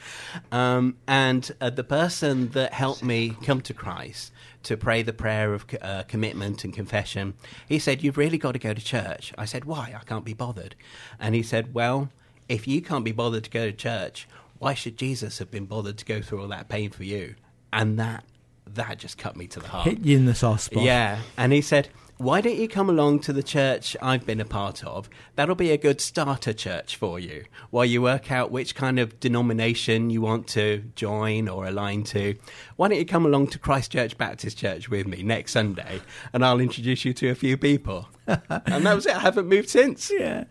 Um, 0.52 0.98
and 1.08 1.44
the 1.62 1.86
person 1.86 2.01
that 2.10 2.74
helped 2.74 3.04
me 3.04 3.36
come 3.44 3.62
to 3.62 3.74
Christ 3.74 4.32
to 4.64 4.78
pray 4.78 5.02
the 5.02 5.14
prayer 5.14 5.54
of 5.54 5.66
uh, 5.82 6.04
commitment 6.04 6.64
and 6.64 6.74
confession, 6.74 7.34
he 7.68 7.80
said, 7.80 8.04
You've 8.04 8.18
really 8.18 8.38
got 8.38 8.54
to 8.54 8.60
go 8.60 8.74
to 8.74 8.82
church. 8.84 9.34
I 9.38 9.46
said, 9.46 9.66
Why? 9.66 9.96
I 10.00 10.04
can't 10.04 10.26
be 10.26 10.34
bothered. 10.34 10.76
And 11.20 11.36
he 11.36 11.44
said, 11.44 11.74
Well, 11.74 12.10
if 12.48 12.68
you 12.68 12.82
can't 12.82 13.06
be 13.06 13.12
bothered 13.12 13.46
to 13.46 13.50
go 13.50 13.66
to 13.66 13.72
church, 13.72 14.28
why 14.60 14.74
should 14.74 14.98
Jesus 14.98 15.40
have 15.40 15.50
been 15.50 15.66
bothered 15.66 15.98
to 15.98 16.06
go 16.06 16.22
through 16.22 16.42
all 16.42 16.48
that 16.50 16.70
pain 16.70 16.92
for 16.92 17.04
you? 17.04 17.36
And 17.74 17.98
that 18.00 18.24
that 18.68 19.00
just 19.00 19.18
cut 19.18 19.36
me 19.36 19.48
to 19.48 19.60
the 19.60 19.68
heart. 19.68 19.88
Hit 19.88 20.00
you 20.00 20.18
in 20.18 20.26
the 20.26 20.36
soft 20.36 20.64
spot. 20.64 20.84
Yeah. 20.84 21.20
And 21.38 21.52
he 21.52 21.62
said, 21.62 21.90
Why 22.22 22.40
don't 22.40 22.58
you 22.58 22.68
come 22.68 22.88
along 22.88 23.22
to 23.22 23.34
the 23.34 23.42
church 23.42 23.98
I've 24.00 24.28
been 24.28 24.40
a 24.40 24.46
part 24.46 24.84
of? 24.84 25.10
That'll 25.36 25.56
be 25.56 25.72
a 25.72 25.78
good 25.78 26.00
starter 26.00 26.54
church 26.54 26.96
for 26.96 27.20
you 27.20 27.46
while 27.72 27.84
you 27.84 28.04
work 28.04 28.32
out 28.32 28.52
which 28.52 28.76
kind 28.76 29.00
of 29.00 29.20
denomination 29.20 30.12
you 30.12 30.22
want 30.22 30.46
to 30.50 30.84
join 30.96 31.50
or 31.50 31.66
align 31.66 32.04
to. 32.04 32.36
Why 32.76 32.90
don't 32.90 33.00
you 33.00 33.08
come 33.08 33.26
along 33.26 33.48
to 33.48 33.58
Christchurch 33.58 34.20
Baptist 34.20 34.56
Church 34.60 34.88
with 34.88 35.08
me 35.08 35.24
next 35.24 35.54
Sunday 35.54 36.00
and 36.32 36.46
I'll 36.46 36.60
introduce 36.60 37.06
you 37.06 37.14
to 37.16 37.30
a 37.30 37.34
few 37.34 37.58
people? 37.58 38.08
and 38.28 38.86
that 38.86 38.94
was 38.94 39.08
it. 39.08 39.16
I 39.16 39.22
haven't 39.22 39.48
moved 39.48 39.70
since. 39.70 40.12
Yeah. 40.14 40.44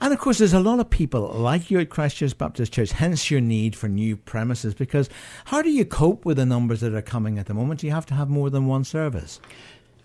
And 0.00 0.14
of 0.14 0.18
course, 0.18 0.38
there's 0.38 0.54
a 0.54 0.60
lot 0.60 0.80
of 0.80 0.88
people 0.88 1.28
like 1.34 1.70
you 1.70 1.80
at 1.80 1.90
Christchurch 1.90 2.38
Baptist 2.38 2.72
Church, 2.72 2.92
hence 2.92 3.30
your 3.30 3.42
need 3.42 3.76
for 3.76 3.88
new 3.88 4.16
premises. 4.16 4.72
Because 4.72 5.10
how 5.44 5.60
do 5.60 5.70
you 5.70 5.84
cope 5.84 6.24
with 6.24 6.38
the 6.38 6.46
numbers 6.46 6.80
that 6.80 6.94
are 6.94 7.02
coming 7.02 7.38
at 7.38 7.44
the 7.44 7.52
moment? 7.52 7.82
You 7.82 7.90
have 7.90 8.06
to 8.06 8.14
have 8.14 8.30
more 8.30 8.48
than 8.48 8.64
one 8.66 8.84
service. 8.84 9.38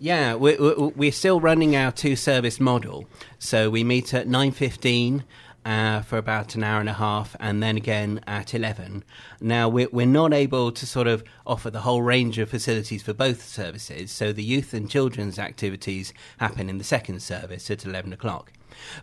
Yeah, 0.02 0.32
we're, 0.34 0.58
we're- 0.58 1.10
still 1.10 1.40
running 1.40 1.76
our 1.76 1.92
two 1.92 2.16
service 2.16 2.58
model. 2.58 3.06
So 3.38 3.68
we 3.68 3.84
meet 3.84 4.14
at 4.14 4.26
9.15 4.26 5.24
uh, 5.66 6.00
for 6.00 6.16
about 6.16 6.54
an 6.54 6.64
hour 6.64 6.80
and 6.80 6.88
a 6.88 6.94
half 6.94 7.36
and 7.38 7.62
then 7.62 7.76
again 7.76 8.20
at 8.26 8.54
11. 8.54 9.04
Now, 9.42 9.68
we're, 9.68 9.90
we're 9.92 10.06
not 10.06 10.32
able 10.32 10.72
to 10.72 10.86
sort 10.86 11.06
of 11.06 11.22
offer 11.46 11.68
the 11.68 11.80
whole 11.80 12.00
range 12.00 12.38
of 12.38 12.48
facilities 12.48 13.02
for 13.02 13.12
both 13.12 13.46
services. 13.46 14.10
So 14.10 14.32
the 14.32 14.42
youth 14.42 14.72
and 14.72 14.88
children's 14.88 15.38
activities 15.38 16.14
happen 16.38 16.70
in 16.70 16.78
the 16.78 16.84
second 16.84 17.20
service 17.20 17.70
at 17.70 17.84
11 17.84 18.14
o'clock. 18.14 18.52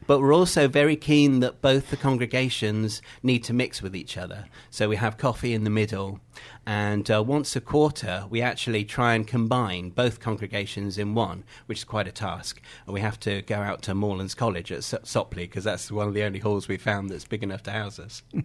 But 0.05 0.19
we're 0.19 0.33
also 0.33 0.67
very 0.67 0.95
keen 0.95 1.39
that 1.41 1.61
both 1.61 1.89
the 1.89 1.97
congregations 1.97 3.01
need 3.23 3.43
to 3.45 3.53
mix 3.53 3.81
with 3.81 3.95
each 3.95 4.17
other. 4.17 4.45
So 4.69 4.89
we 4.89 4.95
have 4.97 5.17
coffee 5.17 5.53
in 5.53 5.63
the 5.63 5.69
middle, 5.69 6.19
and 6.65 7.09
uh, 7.09 7.23
once 7.23 7.55
a 7.55 7.61
quarter, 7.61 8.25
we 8.29 8.41
actually 8.41 8.83
try 8.85 9.13
and 9.15 9.25
combine 9.27 9.89
both 9.89 10.19
congregations 10.19 10.97
in 10.97 11.13
one, 11.15 11.43
which 11.65 11.79
is 11.79 11.83
quite 11.83 12.07
a 12.07 12.11
task. 12.11 12.61
And 12.85 12.93
we 12.93 13.01
have 13.01 13.19
to 13.21 13.41
go 13.43 13.57
out 13.57 13.81
to 13.83 13.95
Moorlands 13.95 14.35
College 14.35 14.71
at 14.71 14.83
So- 14.83 14.99
Sopley 15.03 15.43
because 15.47 15.63
that's 15.63 15.91
one 15.91 16.07
of 16.07 16.13
the 16.13 16.23
only 16.23 16.39
halls 16.39 16.67
we 16.67 16.77
found 16.77 17.09
that's 17.09 17.25
big 17.25 17.43
enough 17.43 17.63
to 17.63 17.71
house 17.71 17.99
us. 17.99 18.23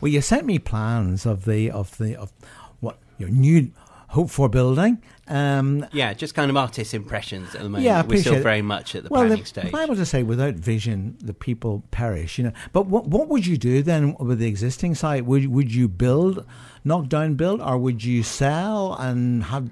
Well, 0.00 0.10
you 0.12 0.20
sent 0.20 0.46
me 0.46 0.58
plans 0.58 1.26
of 1.26 1.44
the 1.44 1.70
of 1.70 1.96
the 1.98 2.16
of 2.16 2.32
what 2.80 2.98
your 3.18 3.28
new 3.28 3.70
Hope 4.10 4.28
for 4.28 4.48
building. 4.48 5.00
Um, 5.28 5.86
yeah, 5.92 6.12
just 6.14 6.34
kind 6.34 6.50
of 6.50 6.56
artist 6.56 6.94
impressions 6.94 7.54
at 7.54 7.62
the 7.62 7.68
moment. 7.68 7.84
Yeah, 7.84 8.02
we're 8.02 8.20
still 8.20 8.42
very 8.42 8.60
much 8.60 8.96
at 8.96 9.04
the 9.04 9.08
well, 9.08 9.22
planning 9.22 9.38
the, 9.38 9.46
stage. 9.46 9.64
The 9.66 9.70
Bible 9.70 9.94
to 9.94 10.04
say, 10.04 10.24
without 10.24 10.54
vision, 10.54 11.16
the 11.20 11.32
people 11.32 11.84
perish. 11.92 12.36
You 12.36 12.46
know, 12.46 12.52
but 12.72 12.86
what 12.86 13.06
what 13.06 13.28
would 13.28 13.46
you 13.46 13.56
do 13.56 13.84
then 13.84 14.16
with 14.18 14.40
the 14.40 14.48
existing 14.48 14.96
site? 14.96 15.26
Would 15.26 15.46
would 15.46 15.72
you 15.72 15.86
build, 15.86 16.44
knock 16.84 17.08
down, 17.08 17.36
build, 17.36 17.60
or 17.60 17.78
would 17.78 18.02
you 18.02 18.24
sell? 18.24 18.94
And 18.94 19.44
have 19.44 19.70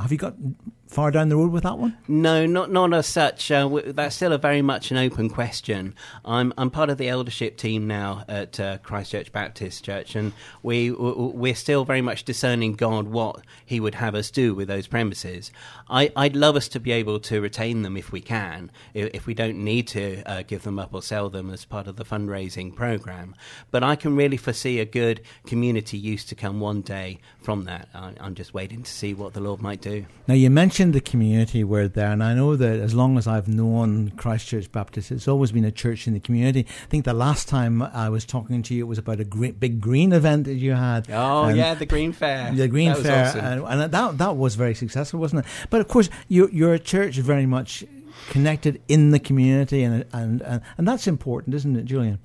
have 0.00 0.12
you 0.12 0.18
got 0.18 0.36
far 0.90 1.10
down 1.10 1.28
the 1.28 1.36
road 1.36 1.52
with 1.52 1.62
that 1.62 1.78
one? 1.78 1.96
No, 2.08 2.46
not 2.46 2.70
not 2.72 2.92
as 2.92 3.06
such. 3.06 3.50
Uh, 3.50 3.80
that's 3.86 4.16
still 4.16 4.32
a 4.32 4.38
very 4.38 4.60
much 4.60 4.90
an 4.90 4.96
open 4.96 5.30
question. 5.30 5.94
I'm 6.24 6.52
I'm 6.58 6.70
part 6.70 6.90
of 6.90 6.98
the 6.98 7.08
eldership 7.08 7.56
team 7.56 7.86
now 7.86 8.24
at 8.28 8.58
uh, 8.58 8.78
Christchurch 8.78 9.32
Baptist 9.32 9.84
Church, 9.84 10.16
and 10.16 10.32
we 10.62 10.90
we're 10.90 11.54
still 11.54 11.84
very 11.84 12.02
much 12.02 12.24
discerning 12.24 12.74
God 12.74 13.08
what 13.08 13.42
He 13.64 13.78
would 13.78 13.94
have 13.94 14.14
us 14.14 14.30
do 14.30 14.54
with 14.54 14.68
those 14.68 14.86
premises. 14.86 15.52
I, 15.88 16.10
would 16.16 16.36
love 16.36 16.56
us 16.56 16.68
to 16.68 16.80
be 16.80 16.92
able 16.92 17.20
to 17.20 17.40
retain 17.40 17.82
them 17.82 17.96
if 17.96 18.12
we 18.12 18.20
can, 18.20 18.70
if, 18.94 19.10
if 19.14 19.26
we 19.26 19.34
don't 19.34 19.58
need 19.58 19.86
to 19.88 20.22
uh, 20.24 20.42
give 20.46 20.62
them 20.62 20.78
up 20.78 20.92
or 20.92 21.02
sell 21.02 21.28
them 21.30 21.50
as 21.50 21.64
part 21.64 21.86
of 21.86 21.96
the 21.96 22.04
fundraising 22.04 22.74
program. 22.74 23.34
But 23.70 23.82
I 23.82 23.96
can 23.96 24.16
really 24.16 24.36
foresee 24.36 24.80
a 24.80 24.84
good 24.84 25.20
community 25.46 25.98
use 25.98 26.24
to 26.26 26.34
come 26.34 26.60
one 26.60 26.80
day 26.80 27.18
from 27.40 27.64
that. 27.64 27.88
I, 27.94 28.12
I'm 28.20 28.34
just 28.34 28.54
waiting 28.54 28.82
to 28.82 28.90
see 28.90 29.14
what 29.14 29.34
the 29.34 29.40
Lord 29.40 29.60
might 29.60 29.80
do. 29.80 30.06
Now 30.26 30.34
you 30.34 30.50
mentioned 30.50 30.79
mentioned 30.80 30.94
the 30.94 31.10
community 31.10 31.62
word 31.62 31.92
there, 31.92 32.10
and 32.10 32.24
I 32.24 32.32
know 32.32 32.56
that 32.56 32.80
as 32.80 32.94
long 32.94 33.18
as 33.18 33.26
I've 33.26 33.46
known 33.46 34.12
Christchurch 34.16 34.72
Baptist, 34.72 35.12
it's 35.12 35.28
always 35.28 35.52
been 35.52 35.66
a 35.66 35.70
church 35.70 36.06
in 36.06 36.14
the 36.14 36.20
community. 36.20 36.66
I 36.66 36.86
think 36.86 37.04
the 37.04 37.12
last 37.12 37.48
time 37.48 37.82
I 37.82 38.08
was 38.08 38.24
talking 38.24 38.62
to 38.62 38.74
you, 38.74 38.84
it 38.84 38.88
was 38.88 38.96
about 38.96 39.20
a 39.20 39.24
great 39.24 39.60
big 39.60 39.78
green 39.78 40.10
event 40.14 40.46
that 40.46 40.54
you 40.54 40.72
had. 40.72 41.10
Oh 41.10 41.48
yeah, 41.48 41.74
the 41.74 41.84
Green 41.84 42.12
Fair. 42.12 42.50
The 42.54 42.66
Green 42.66 42.94
Fair, 42.94 43.26
awesome. 43.26 43.44
and, 43.44 43.82
and, 43.82 43.92
that 43.92 44.16
that 44.16 44.36
was 44.36 44.54
very 44.54 44.74
successful, 44.74 45.20
wasn't 45.20 45.44
it? 45.44 45.52
But 45.68 45.82
of 45.82 45.88
course, 45.88 46.08
you're 46.28 46.72
a 46.72 46.78
church 46.78 47.16
very 47.16 47.44
much 47.44 47.84
connected 48.30 48.80
in 48.88 49.10
the 49.10 49.18
community, 49.18 49.82
and 49.82 50.06
and 50.14 50.40
and, 50.40 50.62
and 50.78 50.88
that's 50.88 51.06
important, 51.06 51.54
isn't 51.56 51.76
it, 51.76 51.84
Julian? 51.84 52.20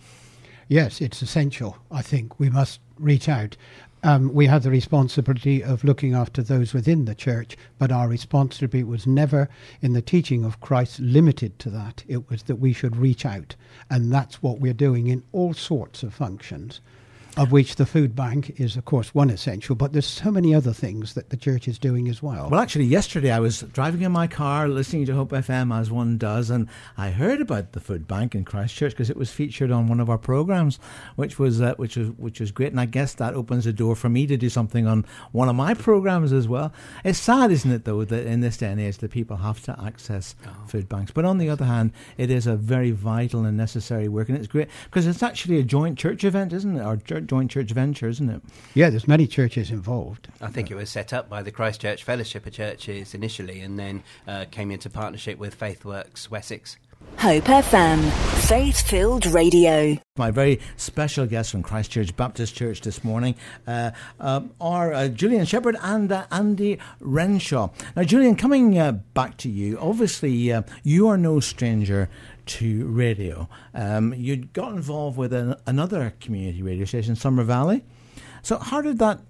Yes, 0.69 1.01
it's 1.01 1.21
essential. 1.21 1.77
I 1.91 2.01
think 2.01 2.39
we 2.39 2.49
must 2.49 2.79
reach 2.97 3.27
out 3.27 3.57
um, 4.03 4.33
we 4.33 4.45
have 4.45 4.63
the 4.63 4.69
responsibility 4.69 5.63
of 5.63 5.83
looking 5.83 6.13
after 6.13 6.43
those 6.43 6.73
within 6.73 7.05
the 7.05 7.15
church, 7.15 7.57
but 7.79 7.91
our 7.91 8.07
responsibility 8.07 8.83
was 8.83 9.07
never 9.07 9.49
in 9.81 9.93
the 9.93 10.01
teaching 10.01 10.43
of 10.45 10.59
Christ 10.59 10.99
limited 10.99 11.57
to 11.59 11.69
that. 11.71 12.03
It 12.07 12.29
was 12.29 12.43
that 12.43 12.57
we 12.57 12.73
should 12.73 12.95
reach 12.95 13.25
out, 13.25 13.55
and 13.89 14.11
that's 14.11 14.43
what 14.43 14.59
we're 14.59 14.73
doing 14.73 15.07
in 15.07 15.23
all 15.31 15.53
sorts 15.53 16.03
of 16.03 16.13
functions 16.13 16.81
of 17.37 17.51
which 17.51 17.75
the 17.75 17.85
food 17.85 18.15
bank 18.15 18.59
is, 18.59 18.77
of 18.77 18.85
course, 18.85 19.13
one 19.13 19.29
essential, 19.29 19.75
but 19.75 19.93
there's 19.93 20.05
so 20.05 20.31
many 20.31 20.55
other 20.55 20.73
things 20.73 21.13
that 21.13 21.29
the 21.29 21.37
church 21.37 21.67
is 21.67 21.77
doing 21.77 22.07
as 22.07 22.23
well. 22.23 22.49
Well, 22.49 22.61
actually, 22.61 22.85
yesterday 22.85 23.31
I 23.31 23.39
was 23.39 23.61
driving 23.61 24.01
in 24.01 24.11
my 24.11 24.27
car 24.27 24.67
listening 24.67 25.05
to 25.07 25.15
Hope 25.15 25.31
FM 25.31 25.77
as 25.77 25.91
one 25.91 26.17
does, 26.17 26.49
and 26.49 26.67
I 26.97 27.11
heard 27.11 27.41
about 27.41 27.73
the 27.73 27.79
food 27.79 28.07
bank 28.07 28.35
in 28.35 28.45
Christchurch 28.45 28.93
because 28.93 29.09
it 29.09 29.17
was 29.17 29.31
featured 29.31 29.71
on 29.71 29.87
one 29.87 29.99
of 29.99 30.09
our 30.09 30.17
programs, 30.17 30.79
which 31.15 31.37
was 31.37 31.61
uh, 31.61 31.73
which 31.75 31.97
was 31.97 32.09
which 32.11 32.39
was 32.39 32.51
great, 32.51 32.71
and 32.71 32.79
I 32.79 32.85
guess 32.85 33.13
that 33.15 33.33
opens 33.33 33.65
the 33.65 33.73
door 33.73 33.95
for 33.95 34.09
me 34.09 34.27
to 34.27 34.37
do 34.37 34.49
something 34.49 34.87
on 34.87 35.05
one 35.31 35.49
of 35.49 35.55
my 35.55 35.73
programs 35.73 36.31
as 36.31 36.47
well. 36.47 36.71
It's 37.03 37.19
sad, 37.19 37.51
isn't 37.51 37.71
it, 37.71 37.85
though, 37.85 38.03
that 38.05 38.25
in 38.25 38.41
this 38.41 38.57
day 38.57 38.67
and 38.67 38.79
age 38.79 38.97
that 38.99 39.11
people 39.11 39.37
have 39.37 39.61
to 39.63 39.79
access 39.83 40.35
oh. 40.47 40.67
food 40.67 40.87
banks, 40.87 41.11
but 41.11 41.25
on 41.25 41.37
the 41.37 41.49
other 41.49 41.65
hand, 41.65 41.91
it 42.17 42.31
is 42.31 42.47
a 42.47 42.55
very 42.55 42.91
vital 42.91 43.45
and 43.45 43.57
necessary 43.57 44.07
work, 44.07 44.29
and 44.29 44.37
it's 44.37 44.47
great 44.47 44.69
because 44.85 45.05
it's 45.05 45.23
actually 45.23 45.59
a 45.59 45.63
joint 45.63 45.97
church 45.97 46.23
event, 46.23 46.53
isn't 46.53 46.77
it? 46.77 46.81
Our 46.81 46.97
joint 47.27 47.51
church 47.51 47.71
venture, 47.71 48.07
isn't 48.07 48.29
it? 48.29 48.41
Yeah, 48.73 48.89
there's 48.89 49.07
many 49.07 49.27
churches 49.27 49.71
involved. 49.71 50.27
I 50.41 50.47
think 50.47 50.71
it 50.71 50.75
was 50.75 50.89
set 50.89 51.13
up 51.13 51.29
by 51.29 51.41
the 51.41 51.51
Christchurch 51.51 52.03
Fellowship 52.03 52.45
of 52.45 52.53
Churches 52.53 53.13
initially, 53.13 53.61
and 53.61 53.77
then 53.77 54.03
uh, 54.27 54.45
came 54.51 54.71
into 54.71 54.89
partnership 54.89 55.37
with 55.37 55.59
FaithWorks 55.59 56.29
Wessex. 56.29 56.77
Hope 57.17 57.45
FM, 57.45 58.11
faith 58.47 58.81
filled 58.81 59.25
radio. 59.25 59.97
My 60.17 60.31
very 60.31 60.59
special 60.75 61.25
guest 61.25 61.51
from 61.51 61.63
Christchurch 61.63 62.15
Baptist 62.15 62.55
Church 62.55 62.81
this 62.81 63.03
morning 63.03 63.35
uh, 63.65 63.91
uh, 64.19 64.41
are 64.59 64.93
uh, 64.93 65.07
Julian 65.07 65.45
Shepherd 65.45 65.77
and 65.81 66.11
uh, 66.11 66.25
Andy 66.31 66.77
Renshaw. 66.99 67.69
Now, 67.95 68.03
Julian, 68.03 68.35
coming 68.35 68.77
uh, 68.77 68.91
back 69.13 69.37
to 69.37 69.49
you, 69.49 69.77
obviously 69.79 70.51
uh, 70.51 70.63
you 70.83 71.07
are 71.07 71.17
no 71.17 71.39
stranger 71.39 72.09
to 72.45 72.85
radio. 72.87 73.49
Um, 73.73 74.13
you 74.13 74.37
got 74.37 74.73
involved 74.73 75.17
with 75.17 75.33
an, 75.33 75.55
another 75.65 76.13
community 76.19 76.61
radio 76.61 76.85
station, 76.85 77.15
Somer 77.15 77.43
Valley. 77.43 77.83
So, 78.41 78.57
how 78.57 78.81
did 78.81 78.99
that 78.99 79.21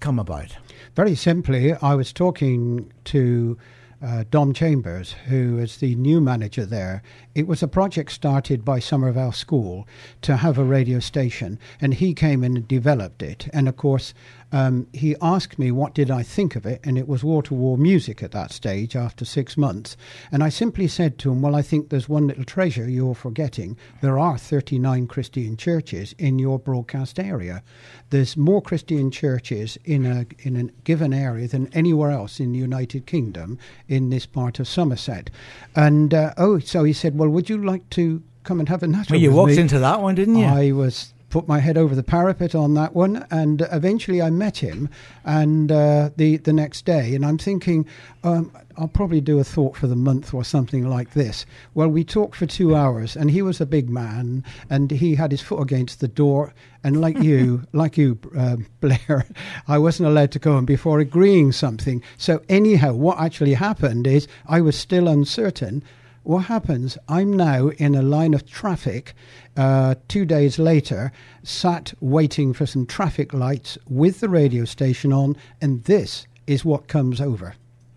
come 0.00 0.18
about? 0.18 0.56
Very 0.94 1.14
simply, 1.14 1.74
I 1.74 1.94
was 1.94 2.12
talking 2.12 2.92
to 3.04 3.58
uh, 4.02 4.24
Dom 4.30 4.52
Chambers, 4.52 5.12
who 5.28 5.58
is 5.58 5.78
the 5.78 5.94
new 5.94 6.20
manager 6.20 6.66
there. 6.66 7.02
It 7.36 7.46
was 7.46 7.62
a 7.62 7.68
project 7.68 8.12
started 8.12 8.64
by 8.64 8.78
Somervale 8.78 9.34
School 9.34 9.86
to 10.22 10.38
have 10.38 10.56
a 10.56 10.64
radio 10.64 11.00
station, 11.00 11.58
and 11.82 11.92
he 11.92 12.14
came 12.14 12.42
and 12.42 12.66
developed 12.66 13.22
it. 13.22 13.46
And 13.52 13.68
of 13.68 13.76
course, 13.76 14.14
um, 14.52 14.86
he 14.92 15.16
asked 15.20 15.58
me 15.58 15.70
what 15.72 15.94
did 15.94 16.10
I 16.10 16.22
think 16.22 16.54
of 16.54 16.64
it, 16.64 16.80
and 16.84 16.96
it 16.96 17.08
was 17.08 17.24
War 17.24 17.42
to 17.42 17.54
War 17.54 17.76
music 17.76 18.22
at 18.22 18.30
that 18.30 18.52
stage 18.52 18.94
after 18.94 19.24
six 19.24 19.56
months. 19.56 19.96
And 20.30 20.42
I 20.42 20.50
simply 20.50 20.86
said 20.86 21.18
to 21.18 21.32
him, 21.32 21.42
Well, 21.42 21.56
I 21.56 21.62
think 21.62 21.88
there's 21.88 22.08
one 22.08 22.28
little 22.28 22.44
treasure 22.44 22.88
you're 22.88 23.14
forgetting. 23.14 23.76
There 24.00 24.18
are 24.18 24.38
39 24.38 25.08
Christian 25.08 25.56
churches 25.56 26.14
in 26.18 26.38
your 26.38 26.58
broadcast 26.58 27.18
area. 27.18 27.62
There's 28.10 28.36
more 28.36 28.62
Christian 28.62 29.10
churches 29.10 29.76
in 29.84 30.06
a 30.06 30.26
in 30.38 30.56
a 30.56 30.64
given 30.84 31.12
area 31.12 31.48
than 31.48 31.66
anywhere 31.74 32.12
else 32.12 32.38
in 32.38 32.52
the 32.52 32.58
United 32.58 33.04
Kingdom 33.04 33.58
in 33.88 34.10
this 34.10 34.26
part 34.26 34.60
of 34.60 34.68
Somerset. 34.68 35.28
And 35.74 36.14
uh, 36.14 36.34
oh, 36.38 36.60
so 36.60 36.84
he 36.84 36.92
said, 36.92 37.18
Well, 37.18 37.25
would 37.30 37.48
you 37.48 37.64
like 37.64 37.88
to 37.90 38.22
come 38.44 38.60
and 38.60 38.68
have 38.68 38.82
a 38.82 38.86
natter? 38.86 39.14
Well, 39.14 39.20
you 39.20 39.32
walked 39.32 39.52
me? 39.52 39.58
into 39.58 39.78
that 39.78 40.00
one, 40.00 40.14
didn't 40.14 40.36
you? 40.36 40.46
I 40.46 40.72
was 40.72 41.12
put 41.28 41.48
my 41.48 41.58
head 41.58 41.76
over 41.76 41.94
the 41.94 42.02
parapet 42.02 42.54
on 42.54 42.74
that 42.74 42.94
one, 42.94 43.26
and 43.30 43.66
eventually 43.72 44.22
I 44.22 44.30
met 44.30 44.58
him, 44.58 44.88
and 45.24 45.70
uh, 45.70 46.10
the 46.16 46.38
the 46.38 46.52
next 46.52 46.84
day, 46.84 47.14
and 47.14 47.24
I'm 47.24 47.38
thinking. 47.38 47.86
Um, 48.24 48.52
I'll 48.78 48.88
probably 48.88 49.22
do 49.22 49.38
a 49.38 49.44
thought 49.44 49.74
for 49.74 49.86
the 49.86 49.96
month 49.96 50.34
or 50.34 50.44
something 50.44 50.86
like 50.86 51.14
this. 51.14 51.46
Well, 51.72 51.88
we 51.88 52.04
talked 52.04 52.36
for 52.36 52.44
two 52.44 52.74
hours, 52.74 53.16
and 53.16 53.30
he 53.30 53.40
was 53.40 53.58
a 53.58 53.64
big 53.64 53.88
man, 53.88 54.44
and 54.68 54.90
he 54.90 55.14
had 55.14 55.30
his 55.30 55.40
foot 55.40 55.62
against 55.62 56.00
the 56.00 56.08
door. 56.08 56.52
And 56.84 57.00
like 57.00 57.18
you, 57.18 57.66
like 57.72 57.96
you, 57.96 58.18
uh, 58.36 58.56
Blair, 58.80 59.26
I 59.68 59.78
wasn't 59.78 60.10
allowed 60.10 60.32
to 60.32 60.38
go 60.38 60.58
in 60.58 60.66
before 60.66 61.00
agreeing 61.00 61.52
something. 61.52 62.02
So 62.18 62.42
anyhow, 62.50 62.92
what 62.92 63.18
actually 63.18 63.54
happened 63.54 64.06
is 64.06 64.28
I 64.46 64.60
was 64.60 64.76
still 64.76 65.08
uncertain 65.08 65.82
what 66.26 66.46
happens? 66.46 66.98
I'm 67.08 67.32
now 67.32 67.68
in 67.68 67.94
a 67.94 68.02
line 68.02 68.34
of 68.34 68.50
traffic 68.50 69.14
uh, 69.56 69.94
two 70.08 70.24
days 70.24 70.58
later, 70.58 71.12
sat 71.44 71.94
waiting 72.00 72.52
for 72.52 72.66
some 72.66 72.84
traffic 72.84 73.32
lights 73.32 73.78
with 73.88 74.18
the 74.18 74.28
radio 74.28 74.64
station 74.64 75.12
on, 75.12 75.36
and 75.60 75.84
this 75.84 76.26
is 76.48 76.64
what 76.64 76.88
comes 76.88 77.20
over. 77.20 77.54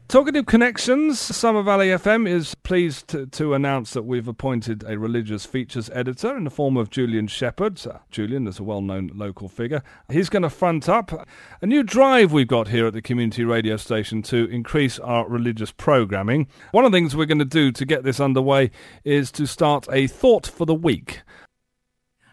Talkative 0.09 0.47
Connections, 0.47 1.19
Somer 1.19 1.61
Valley 1.61 1.89
FM 1.89 2.27
is 2.27 2.55
pleased 2.55 3.07
to, 3.09 3.27
to, 3.27 3.53
announce 3.53 3.93
that 3.93 4.01
we've 4.01 4.27
appointed 4.27 4.83
a 4.87 4.97
religious 4.97 5.45
features 5.45 5.87
editor 5.93 6.35
in 6.35 6.45
the 6.45 6.49
form 6.49 6.77
of 6.77 6.89
Julian 6.89 7.27
Shepherd. 7.27 7.85
Uh, 7.85 7.99
Julian 8.09 8.47
is 8.47 8.57
a 8.57 8.63
well 8.63 8.81
known 8.81 9.11
local 9.13 9.47
figure. 9.47 9.83
He's 10.11 10.27
going 10.27 10.41
to 10.41 10.49
front 10.49 10.89
up 10.89 11.27
a 11.61 11.67
new 11.67 11.83
drive 11.83 12.33
we've 12.33 12.47
got 12.47 12.69
here 12.69 12.87
at 12.87 12.93
the 12.93 13.03
community 13.03 13.43
radio 13.43 13.77
station 13.77 14.23
to 14.23 14.49
increase 14.49 14.97
our 14.97 15.29
religious 15.29 15.71
programming. 15.71 16.47
One 16.71 16.85
of 16.85 16.91
the 16.91 16.97
things 16.97 17.15
we're 17.15 17.25
going 17.27 17.37
to 17.37 17.45
do 17.45 17.71
to 17.71 17.85
get 17.85 18.01
this 18.03 18.19
underway 18.19 18.71
is 19.03 19.31
to 19.33 19.45
start 19.45 19.85
a 19.91 20.07
thought 20.07 20.47
for 20.47 20.65
the 20.65 20.73
week. 20.73 21.21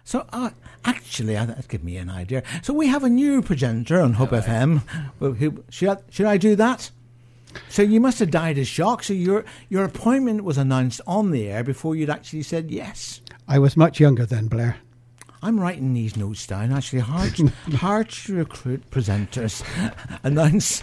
So, 0.03 0.25
uh, 0.33 0.49
actually, 0.87 1.35
that 1.35 1.69
give 1.69 1.85
me 1.85 1.99
an 1.99 2.09
idea. 2.09 2.43
So, 2.63 2.73
we 2.73 2.87
have 2.87 3.05
a 3.05 3.11
new 3.11 3.43
presenter 3.43 4.01
on 4.01 4.15
Hope 4.15 4.31
FM. 4.31 4.81
Should 5.69 5.89
I, 5.91 5.97
should 6.09 6.27
I 6.27 6.39
do 6.39 6.57
that? 6.57 6.91
So 7.69 7.83
you 7.83 8.01
must 8.01 8.19
have 8.19 8.31
died 8.31 8.59
of 8.59 8.67
shock. 8.67 9.03
So 9.03 9.13
your 9.13 9.45
your 9.69 9.85
appointment 9.85 10.45
was 10.45 10.59
announced 10.59 11.01
on 11.07 11.31
the 11.31 11.49
air 11.49 11.65
before 11.65 11.97
you'd 11.97 12.11
actually 12.11 12.43
said 12.43 12.71
yes. 12.71 13.21
I 13.49 13.59
was 13.59 13.77
much 13.77 14.01
younger 14.01 14.27
then, 14.27 14.49
Blair. 14.49 14.77
I'm 15.43 15.61
writing 15.61 15.95
these 15.95 16.17
notes 16.17 16.47
down. 16.47 16.73
Actually, 16.73 17.01
hard 17.01 17.39
hard 17.75 18.09
to 18.09 18.35
recruit 18.35 18.91
presenters. 18.91 19.63
announce 20.25 20.83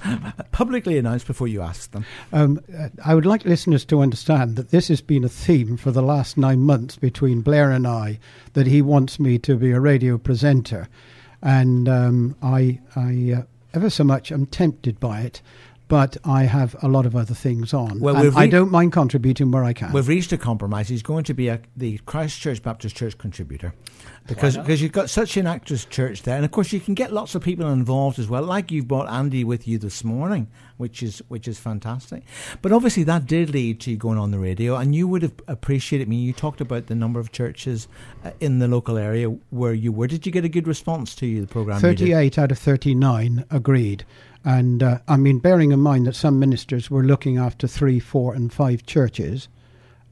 publicly 0.51 0.97
announce 0.97 1.23
before 1.23 1.47
you 1.47 1.61
ask 1.61 1.91
them. 1.91 2.05
Um, 2.31 2.61
uh, 2.77 2.89
I 3.03 3.15
would 3.15 3.25
like 3.25 3.45
listeners 3.45 3.83
to 3.85 4.01
understand 4.01 4.55
that 4.55 4.69
this 4.69 4.87
has 4.87 5.01
been 5.01 5.23
a 5.23 5.29
theme 5.29 5.75
for 5.75 5.91
the 5.91 6.01
last 6.01 6.37
nine 6.37 6.61
months 6.61 6.95
between 6.95 7.41
Blair 7.41 7.71
and 7.71 7.87
I. 7.87 8.19
That 8.53 8.67
he 8.67 8.81
wants 8.81 9.19
me 9.19 9.39
to 9.39 9.57
be 9.57 9.71
a 9.71 9.79
radio 9.79 10.17
presenter, 10.17 10.87
and 11.41 11.89
um, 11.89 12.35
I 12.41 12.79
I 12.95 13.33
uh, 13.39 13.43
ever 13.73 13.89
so 13.89 14.03
much 14.03 14.31
I'm 14.31 14.45
tempted 14.45 14.99
by 14.99 15.21
it 15.21 15.41
but 15.93 16.17
I 16.25 16.45
have 16.45 16.75
a 16.81 16.88
lot 16.88 17.05
of 17.05 17.15
other 17.15 17.35
things 17.35 17.71
on. 17.71 18.00
Well, 18.00 18.15
And 18.15 18.23
we've 18.23 18.35
I 18.35 18.47
don't 18.47 18.71
mind 18.71 18.93
contributing 18.93 19.51
where 19.51 19.63
I 19.63 19.73
can. 19.73 19.91
We've 19.91 20.07
reached 20.07 20.33
a 20.33 20.39
compromise. 20.39 20.89
He's 20.89 21.03
going 21.03 21.23
to 21.25 21.35
be 21.35 21.50
a, 21.50 21.62
the 21.77 22.00
Christchurch 22.07 22.63
Baptist 22.63 22.95
Church 22.95 23.15
contributor 23.19 23.75
because 24.25 24.57
because 24.57 24.81
you've 24.81 24.91
got 24.91 25.12
such 25.12 25.38
an 25.38 25.45
actress 25.45 25.85
church 25.85 26.23
there, 26.23 26.35
and 26.35 26.45
of 26.45 26.50
course 26.50 26.73
you 26.73 26.79
can 26.79 26.95
get 26.95 27.13
lots 27.13 27.35
of 27.35 27.43
people 27.43 27.69
involved 27.69 28.17
as 28.17 28.27
well. 28.27 28.41
Like 28.41 28.71
you've 28.71 28.88
brought 28.88 29.07
Andy 29.07 29.43
with 29.43 29.67
you 29.67 29.77
this 29.77 30.03
morning, 30.03 30.47
which 30.77 31.03
is 31.03 31.21
which 31.27 31.47
is 31.47 31.59
fantastic. 31.59 32.23
But 32.63 32.71
obviously 32.71 33.03
that 33.03 33.27
did 33.27 33.51
lead 33.51 33.79
to 33.81 33.91
you 33.91 33.97
going 33.97 34.17
on 34.17 34.31
the 34.31 34.39
radio, 34.39 34.77
and 34.77 34.95
you 34.95 35.07
would 35.07 35.21
have 35.21 35.33
appreciated 35.47 36.07
me. 36.07 36.15
You 36.15 36.33
talked 36.33 36.59
about 36.59 36.88
the 36.88 36.95
number 36.95 37.19
of 37.19 37.31
churches 37.31 37.88
uh, 38.23 38.31
in 38.39 38.57
the 38.57 38.67
local 38.67 38.97
area 38.97 39.27
where 39.51 39.73
you 39.73 39.91
were. 39.91 40.07
Did 40.07 40.25
you 40.25 40.31
get 40.31 40.43
a 40.43 40.50
good 40.50 40.67
response 40.67 41.13
to 41.17 41.41
the 41.41 41.47
program? 41.47 41.75
you 41.83 41.89
did? 41.89 42.00
38 42.00 42.39
out 42.39 42.51
of 42.51 42.57
39 42.57 43.45
agreed. 43.51 44.05
And 44.45 44.83
uh, 44.83 45.00
I 45.07 45.17
mean, 45.17 45.39
bearing 45.39 45.71
in 45.71 45.79
mind 45.79 46.05
that 46.07 46.15
some 46.15 46.39
ministers 46.39 46.91
were 46.91 47.03
looking 47.03 47.38
after 47.38 47.67
three, 47.67 48.00
four, 48.00 48.33
and 48.33 48.51
five 48.51 48.85
churches, 48.85 49.47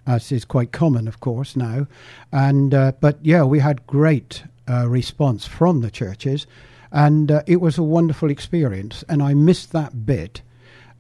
as 0.08 0.32
is 0.32 0.46
quite 0.46 0.72
common, 0.72 1.08
of 1.08 1.20
course, 1.20 1.56
now. 1.56 1.88
And 2.32 2.74
uh, 2.74 2.94
but 3.00 3.20
yeah, 3.22 3.44
we 3.44 3.60
had 3.60 3.86
great 3.88 4.44
uh, 4.70 4.88
response 4.88 5.46
from 5.46 5.82
the 5.82 5.92
churches, 5.92 6.48
and 6.92 7.32
uh, 7.32 7.44
it 7.46 7.60
was 7.60 7.78
a 7.78 7.84
wonderful 7.84 8.30
experience. 8.30 9.04
And 9.10 9.22
I 9.22 9.34
missed 9.34 9.72
that 9.74 10.06
bit. 10.06 10.42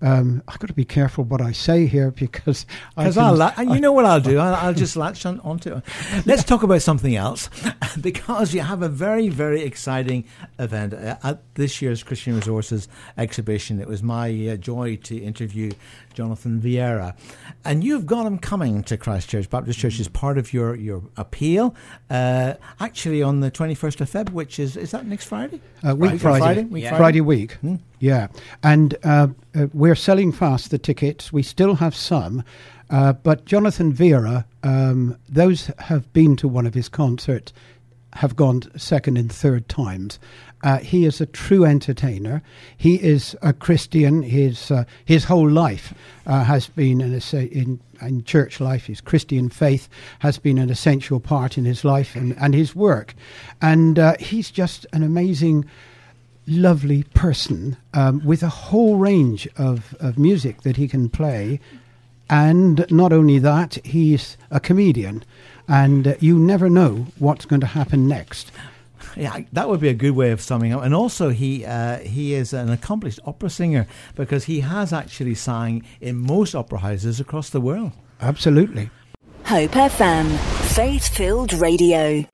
Um, 0.02 0.42
I've 0.48 0.58
got 0.60 0.68
to 0.68 0.74
be 0.74 0.86
careful 0.86 1.24
what 1.26 1.42
I 1.42 1.52
say 1.52 1.86
here 1.86 2.12
because 2.26 2.66
I 2.98 3.04
Because 3.04 3.16
can- 3.16 3.24
I'll, 3.26 3.36
la- 3.36 3.54
and 3.58 3.72
you 3.72 3.80
know 3.80 3.92
what 3.92 4.06
I'll 4.06 4.20
do? 4.20 4.40
I'll, 4.46 4.56
I'll 4.56 4.74
just 4.74 4.96
latch 4.96 5.26
on 5.26 5.40
onto 5.42 5.76
it. 5.76 5.84
Let's 6.26 6.44
talk 6.44 6.64
about 6.64 6.82
something 6.82 7.16
else, 7.16 7.50
because 8.02 8.54
you 8.54 8.62
have 8.62 8.82
a 8.82 8.90
very, 8.90 9.30
very 9.30 9.62
exciting 9.62 10.26
event 10.60 10.94
uh, 10.94 11.18
at 11.24 11.42
this 11.56 11.82
year's 11.82 12.04
Christian 12.04 12.36
Resources 12.36 12.88
exhibition. 13.18 13.80
It 13.80 13.88
was 13.88 14.02
my 14.02 14.30
uh, 14.48 14.56
joy 14.58 14.96
to 15.04 15.18
interview 15.18 15.72
Jonathan 16.14 16.60
Vieira, 16.60 17.16
and 17.64 17.84
you've 17.84 18.06
got 18.06 18.26
him 18.26 18.38
coming 18.40 18.84
to 18.84 18.98
Christchurch 18.98 19.50
Baptist 19.50 19.80
Church 19.80 20.00
as 20.00 20.08
part 20.08 20.38
of 20.38 20.52
your 20.54 20.76
your 20.76 21.04
appeal. 21.18 21.76
Uh, 22.10 22.56
actually, 22.80 23.22
on 23.22 23.40
the 23.42 23.52
twenty 23.52 23.76
first 23.76 24.02
of 24.02 24.10
Feb, 24.10 24.30
which 24.32 24.60
is 24.60 24.76
is 24.78 24.92
that 24.92 25.06
next 25.06 25.26
Friday? 25.26 25.62
Uh, 25.88 25.96
week 25.96 26.12
Friday, 26.12 26.20
Friday, 26.20 26.40
Friday, 26.40 26.64
week 26.64 26.84
Yeah. 26.84 26.90
Friday. 26.90 27.02
Friday 27.02 27.22
week. 27.22 27.58
Yeah, 28.02 28.30
and 28.64 28.96
uh, 29.04 29.28
uh, 29.54 29.68
we're 29.74 29.94
selling 29.94 30.32
fast 30.32 30.72
the 30.72 30.80
tickets. 30.80 31.32
We 31.32 31.44
still 31.44 31.76
have 31.76 31.96
some, 31.96 32.44
uh, 32.90 33.14
but 33.14 33.46
Jonathan 33.46 33.94
Vieira, 33.94 34.46
um, 34.64 35.18
those 35.30 35.70
have 35.78 36.12
been 36.12 36.36
to 36.38 36.48
one 36.48 36.66
of 36.66 36.74
his 36.74 36.90
concerts, 36.90 37.54
have 38.14 38.36
gone 38.36 38.64
second 38.76 39.18
and 39.18 39.32
third 39.32 39.70
times. 39.70 40.18
Uh, 40.64 40.80
he 40.80 41.06
is 41.06 41.22
a 41.22 41.28
true 41.28 41.64
entertainer. 41.64 42.42
He 42.76 42.96
is 42.96 43.36
a 43.44 43.54
Christian. 43.54 44.24
His 44.24 44.72
uh, 44.72 44.86
his 45.06 45.26
whole 45.26 45.50
life 45.50 45.94
has 46.26 46.70
been 46.70 47.02
an 47.02 47.22
in 47.52 47.80
in 48.02 48.24
church 48.24 48.60
life. 48.60 48.88
His 48.88 49.00
Christian 49.00 49.50
faith 49.50 49.88
has 50.20 50.40
been 50.40 50.58
an 50.58 50.72
essential 50.72 51.20
part 51.20 51.56
in 51.56 51.66
his 51.66 51.86
life 51.86 52.16
and, 52.16 52.36
and 52.40 52.56
his 52.56 52.76
work, 52.76 53.14
and 53.62 54.00
he's 54.20 54.50
just 54.50 54.88
an 54.92 55.04
amazing 55.04 55.66
lovely 56.48 57.04
person 57.14 57.78
um, 57.94 58.24
with 58.26 58.44
a 58.44 58.50
whole 58.50 58.98
range 58.98 59.48
of, 59.58 59.96
of 60.00 60.18
music 60.18 60.62
that 60.62 60.78
he 60.78 60.88
can 60.88 61.10
play. 61.10 61.60
And 62.30 62.86
not 62.90 63.12
only 63.12 63.40
that, 63.40 63.78
he's 63.86 64.38
a 64.50 64.60
comedian. 64.60 65.24
And 65.68 66.08
uh, 66.08 66.16
you 66.20 66.38
never 66.38 66.70
know 66.70 67.08
what's 67.20 67.46
going 67.46 67.62
to 67.62 67.68
happen 67.68 68.08
next. 68.08 68.52
Yeah, 69.16 69.42
that 69.52 69.68
would 69.68 69.80
be 69.80 69.90
a 69.90 69.94
good 69.94 70.12
way 70.12 70.32
of 70.32 70.42
summing 70.42 70.74
up. 70.74 70.84
And 70.84 70.94
also, 70.94 71.30
he 71.30 71.66
uh, 71.66 71.98
he 72.00 72.34
is 72.34 72.54
an 72.54 72.70
accomplished 72.70 73.20
opera 73.26 73.50
singer 73.50 73.88
because 74.16 74.46
he 74.46 74.62
has 74.62 74.94
actually 74.94 75.36
sang 75.36 75.84
in 76.00 76.16
most 76.16 76.56
opera 76.56 76.80
houses 76.80 77.20
across 77.20 77.50
the 77.50 77.60
world. 77.60 77.92
Absolutely. 78.22 78.90
Hope 79.46 79.72
FM, 79.72 80.38
faith 80.74 81.10
filled 81.10 81.52
radio. 81.54 82.26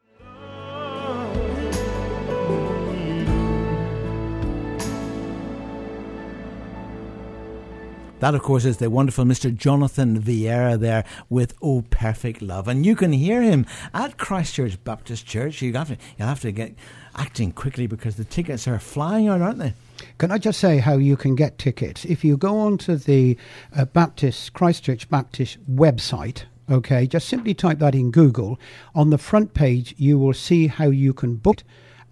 That, 8.20 8.34
of 8.34 8.42
course, 8.42 8.66
is 8.66 8.78
the 8.78 8.90
wonderful 8.90 9.26
Mr. 9.26 9.56
Jonathan 9.56 10.20
Vieira 10.20 10.80
there 10.80 11.04
with 11.30 11.54
"Oh 11.62 11.84
Perfect 11.92 12.42
Love," 12.42 12.68
and 12.68 12.84
you 12.84 12.96
can 12.96 13.12
hear 13.12 13.44
him 13.44 13.68
at 13.94 14.18
Christchurch 14.18 14.84
Baptist 14.84 15.28
Church. 15.28 15.62
You 15.62 15.72
have 15.74 15.90
to 15.90 15.98
you 16.18 16.26
have 16.26 16.42
to 16.42 16.52
get 16.52 16.74
acting 17.16 17.52
quickly 17.52 17.86
because 17.86 18.16
the 18.16 18.24
tickets 18.24 18.68
are 18.68 18.80
flying 18.80 19.28
out, 19.28 19.44
aren't 19.44 19.60
they? 19.60 19.74
Can 20.18 20.32
I 20.32 20.40
just 20.40 20.60
say 20.60 20.80
how 20.80 20.98
you 20.98 21.16
can 21.16 21.36
get 21.36 21.60
tickets? 21.60 22.06
If 22.06 22.26
you 22.26 22.38
go 22.38 22.58
onto 22.58 22.96
the 22.96 23.38
uh, 23.76 23.86
Baptist 23.86 24.52
Christchurch 24.54 25.08
Baptist 25.10 25.60
website, 25.70 26.46
okay, 26.72 27.06
just 27.06 27.30
simply 27.30 27.54
type 27.54 27.78
that 27.80 27.94
in 27.94 28.10
Google. 28.10 28.60
On 28.96 29.12
the 29.12 29.20
front 29.20 29.54
page, 29.54 29.94
you 29.98 30.18
will 30.18 30.34
see 30.34 30.66
how 30.66 30.90
you 30.90 31.14
can 31.14 31.36
book, 31.36 31.60
it 31.60 31.64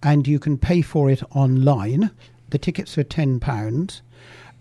and 0.03 0.27
you 0.27 0.37
can 0.37 0.59
pay 0.59 0.83
for 0.83 1.09
it 1.09 1.23
online. 1.35 2.11
The 2.51 2.59
tickets 2.59 2.95
are 2.99 3.03
ten 3.03 3.39
pounds, 3.39 4.03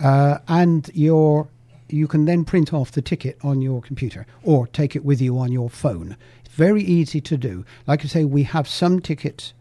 uh, 0.00 0.38
and 0.48 0.90
your 0.94 1.48
you 1.88 2.08
can 2.08 2.24
then 2.24 2.44
print 2.44 2.72
off 2.72 2.90
the 2.92 3.02
ticket 3.02 3.38
on 3.42 3.60
your 3.60 3.80
computer 3.82 4.26
or 4.42 4.66
take 4.66 4.96
it 4.96 5.04
with 5.04 5.20
you 5.20 5.38
on 5.38 5.52
your 5.52 5.68
phone. 5.70 6.16
It's 6.44 6.54
very 6.54 6.82
easy 6.82 7.20
to 7.20 7.36
do. 7.36 7.64
Like 7.86 8.04
I 8.04 8.08
say, 8.08 8.24
we 8.24 8.42
have 8.44 8.66
some 8.66 9.00
tickets, 9.00 9.52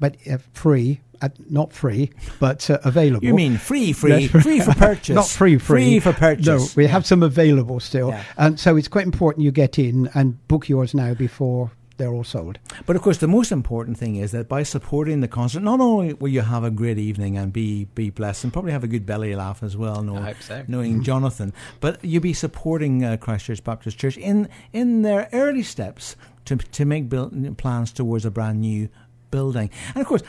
but 0.00 0.16
uh, 0.30 0.38
free. 0.52 1.00
Uh, 1.20 1.28
not 1.50 1.72
free, 1.72 2.10
but 2.38 2.70
uh, 2.70 2.78
available. 2.84 3.24
You 3.26 3.34
mean 3.34 3.58
free, 3.58 3.92
free, 3.92 4.28
free 4.28 4.60
for 4.60 4.72
purchase? 4.76 5.16
Not 5.16 5.26
free, 5.26 5.58
free. 5.58 5.82
free 5.84 5.98
for 6.00 6.12
purchase. 6.12 6.46
No, 6.46 6.66
we 6.76 6.86
have 6.86 7.04
some 7.04 7.24
available 7.24 7.80
still, 7.80 8.10
Yeah. 8.10 8.22
and 8.36 8.60
so 8.60 8.76
it's 8.76 8.86
quite 8.86 9.04
important 9.04 9.42
you 9.42 9.50
get 9.50 9.80
in 9.80 10.08
and 10.14 10.46
book 10.46 10.68
yours 10.68 10.94
now 10.94 11.14
before 11.14 11.72
they're 11.98 12.12
all 12.12 12.24
sold. 12.24 12.58
But 12.86 12.96
of 12.96 13.02
course, 13.02 13.18
the 13.18 13.28
most 13.28 13.52
important 13.52 13.98
thing 13.98 14.16
is 14.16 14.32
that 14.32 14.48
by 14.48 14.62
supporting 14.62 15.20
the 15.20 15.28
concert, 15.28 15.60
not 15.60 15.80
only 15.80 16.14
will 16.14 16.28
you 16.28 16.40
have 16.40 16.64
a 16.64 16.70
great 16.70 16.98
evening 16.98 17.36
and 17.36 17.52
be 17.52 17.84
be 17.94 18.10
blessed, 18.10 18.44
and 18.44 18.52
probably 18.52 18.72
have 18.72 18.84
a 18.84 18.88
good 18.88 19.04
belly 19.04 19.34
laugh 19.34 19.62
as 19.62 19.76
well, 19.76 20.02
knowing, 20.02 20.22
hope 20.22 20.40
so. 20.40 20.64
knowing 20.66 21.02
Jonathan, 21.02 21.52
but 21.80 22.02
you'll 22.04 22.22
be 22.22 22.32
supporting 22.32 23.04
uh, 23.04 23.16
Christchurch 23.16 23.62
Baptist 23.62 23.98
Church 23.98 24.16
in 24.16 24.48
in 24.72 25.02
their 25.02 25.28
early 25.32 25.62
steps 25.62 26.16
to 26.46 26.56
to 26.56 26.84
make 26.84 27.08
build, 27.08 27.58
plans 27.58 27.92
towards 27.92 28.24
a 28.24 28.30
brand 28.30 28.60
new 28.60 28.88
building, 29.30 29.70
and 29.94 30.00
of 30.00 30.06
course. 30.06 30.22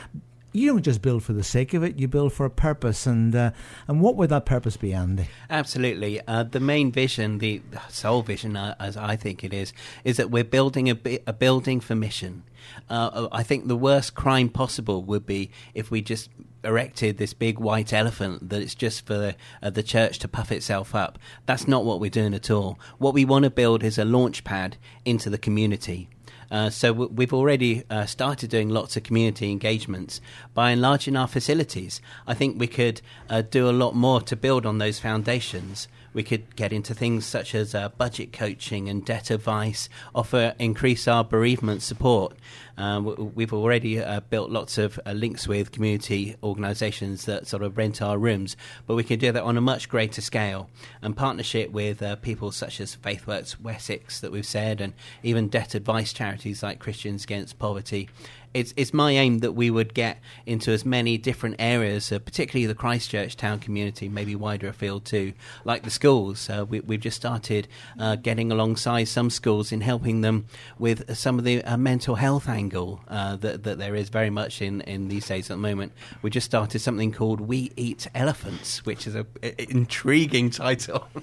You 0.52 0.66
don't 0.66 0.82
just 0.82 1.00
build 1.00 1.22
for 1.22 1.32
the 1.32 1.44
sake 1.44 1.74
of 1.74 1.82
it; 1.82 1.98
you 1.98 2.08
build 2.08 2.32
for 2.32 2.44
a 2.44 2.50
purpose, 2.50 3.06
and 3.06 3.34
uh, 3.34 3.52
and 3.86 4.00
what 4.00 4.16
would 4.16 4.30
that 4.30 4.46
purpose 4.46 4.76
be, 4.76 4.92
Andy? 4.92 5.28
Absolutely. 5.48 6.20
Uh, 6.26 6.42
the 6.42 6.60
main 6.60 6.90
vision, 6.90 7.38
the 7.38 7.62
sole 7.88 8.22
vision, 8.22 8.56
uh, 8.56 8.74
as 8.80 8.96
I 8.96 9.16
think 9.16 9.44
it 9.44 9.54
is, 9.54 9.72
is 10.04 10.16
that 10.16 10.30
we're 10.30 10.44
building 10.44 10.90
a, 10.90 10.94
bi- 10.94 11.20
a 11.26 11.32
building 11.32 11.78
for 11.80 11.94
mission. 11.94 12.42
Uh, 12.88 13.28
I 13.30 13.42
think 13.42 13.68
the 13.68 13.76
worst 13.76 14.14
crime 14.14 14.48
possible 14.48 15.02
would 15.04 15.24
be 15.24 15.50
if 15.74 15.90
we 15.90 16.02
just 16.02 16.30
erected 16.62 17.16
this 17.16 17.32
big 17.32 17.58
white 17.58 17.92
elephant 17.92 18.48
that 18.50 18.60
it's 18.60 18.74
just 18.74 19.06
for 19.06 19.34
uh, 19.62 19.70
the 19.70 19.82
church 19.82 20.18
to 20.18 20.28
puff 20.28 20.52
itself 20.52 20.94
up. 20.94 21.18
That's 21.46 21.66
not 21.66 21.84
what 21.84 22.00
we're 22.00 22.10
doing 22.10 22.34
at 22.34 22.50
all. 22.50 22.78
What 22.98 23.14
we 23.14 23.24
want 23.24 23.44
to 23.44 23.50
build 23.50 23.82
is 23.82 23.98
a 23.98 24.04
launch 24.04 24.44
pad 24.44 24.76
into 25.04 25.30
the 25.30 25.38
community. 25.38 26.08
Uh, 26.50 26.68
so 26.68 26.92
we've 26.92 27.32
already 27.32 27.84
uh, 27.88 28.06
started 28.06 28.50
doing 28.50 28.68
lots 28.68 28.96
of 28.96 29.02
community 29.02 29.50
engagements 29.50 30.20
by 30.52 30.72
enlarging 30.72 31.16
our 31.16 31.28
facilities. 31.28 32.00
I 32.26 32.34
think 32.34 32.58
we 32.58 32.66
could 32.66 33.00
uh, 33.28 33.42
do 33.42 33.68
a 33.68 33.72
lot 33.72 33.94
more 33.94 34.20
to 34.22 34.36
build 34.36 34.66
on 34.66 34.78
those 34.78 34.98
foundations. 34.98 35.86
We 36.12 36.22
could 36.22 36.56
get 36.56 36.72
into 36.72 36.94
things 36.94 37.24
such 37.24 37.54
as 37.54 37.74
uh, 37.74 37.90
budget 37.90 38.32
coaching 38.32 38.88
and 38.88 39.04
debt 39.04 39.30
advice, 39.30 39.88
offer 40.14 40.54
increase 40.58 41.06
our 41.06 41.22
bereavement 41.22 41.82
support. 41.82 42.36
Uh, 42.76 43.00
we've 43.00 43.52
already 43.52 44.02
uh, 44.02 44.20
built 44.20 44.50
lots 44.50 44.78
of 44.78 44.98
uh, 45.04 45.12
links 45.12 45.46
with 45.46 45.70
community 45.70 46.34
organisations 46.42 47.26
that 47.26 47.46
sort 47.46 47.62
of 47.62 47.76
rent 47.76 48.00
our 48.00 48.16
rooms, 48.16 48.56
but 48.86 48.94
we 48.94 49.04
can 49.04 49.18
do 49.18 49.30
that 49.30 49.42
on 49.42 49.56
a 49.56 49.60
much 49.60 49.88
greater 49.88 50.22
scale. 50.22 50.70
And 51.02 51.16
partnership 51.16 51.70
with 51.70 52.02
uh, 52.02 52.16
people 52.16 52.52
such 52.52 52.80
as 52.80 52.96
FaithWorks 52.96 53.60
Wessex 53.60 54.20
that 54.20 54.32
we've 54.32 54.46
said, 54.46 54.80
and 54.80 54.94
even 55.22 55.48
debt 55.48 55.74
advice 55.74 56.12
charities 56.12 56.62
like 56.62 56.78
Christians 56.78 57.24
Against 57.24 57.58
Poverty. 57.58 58.08
It's, 58.52 58.74
it's 58.76 58.92
my 58.92 59.12
aim 59.12 59.38
that 59.38 59.52
we 59.52 59.70
would 59.70 59.94
get 59.94 60.18
into 60.46 60.72
as 60.72 60.84
many 60.84 61.18
different 61.18 61.56
areas, 61.58 62.10
uh, 62.10 62.18
particularly 62.18 62.66
the 62.66 62.74
Christchurch 62.74 63.36
town 63.36 63.60
community, 63.60 64.08
maybe 64.08 64.34
wider 64.34 64.68
afield 64.68 65.04
too, 65.04 65.32
like 65.64 65.82
the 65.82 65.90
schools. 65.90 66.50
Uh, 66.50 66.64
we, 66.68 66.80
we've 66.80 67.00
just 67.00 67.16
started 67.16 67.68
uh, 67.98 68.16
getting 68.16 68.50
alongside 68.50 69.04
some 69.04 69.30
schools 69.30 69.72
in 69.72 69.80
helping 69.80 70.20
them 70.20 70.46
with 70.78 71.16
some 71.16 71.38
of 71.38 71.44
the 71.44 71.62
uh, 71.64 71.76
mental 71.76 72.16
health 72.16 72.48
angle 72.48 73.00
uh, 73.08 73.36
that, 73.36 73.62
that 73.64 73.78
there 73.78 73.94
is 73.94 74.08
very 74.08 74.30
much 74.30 74.60
in, 74.60 74.80
in 74.82 75.08
these 75.08 75.26
days 75.26 75.50
at 75.50 75.54
the 75.54 75.62
moment. 75.62 75.92
We 76.22 76.30
just 76.30 76.46
started 76.46 76.80
something 76.80 77.12
called 77.12 77.40
We 77.40 77.72
Eat 77.76 78.08
Elephants, 78.14 78.84
which 78.84 79.06
is 79.06 79.14
an 79.14 79.26
intriguing 79.42 80.50
title. 80.50 81.08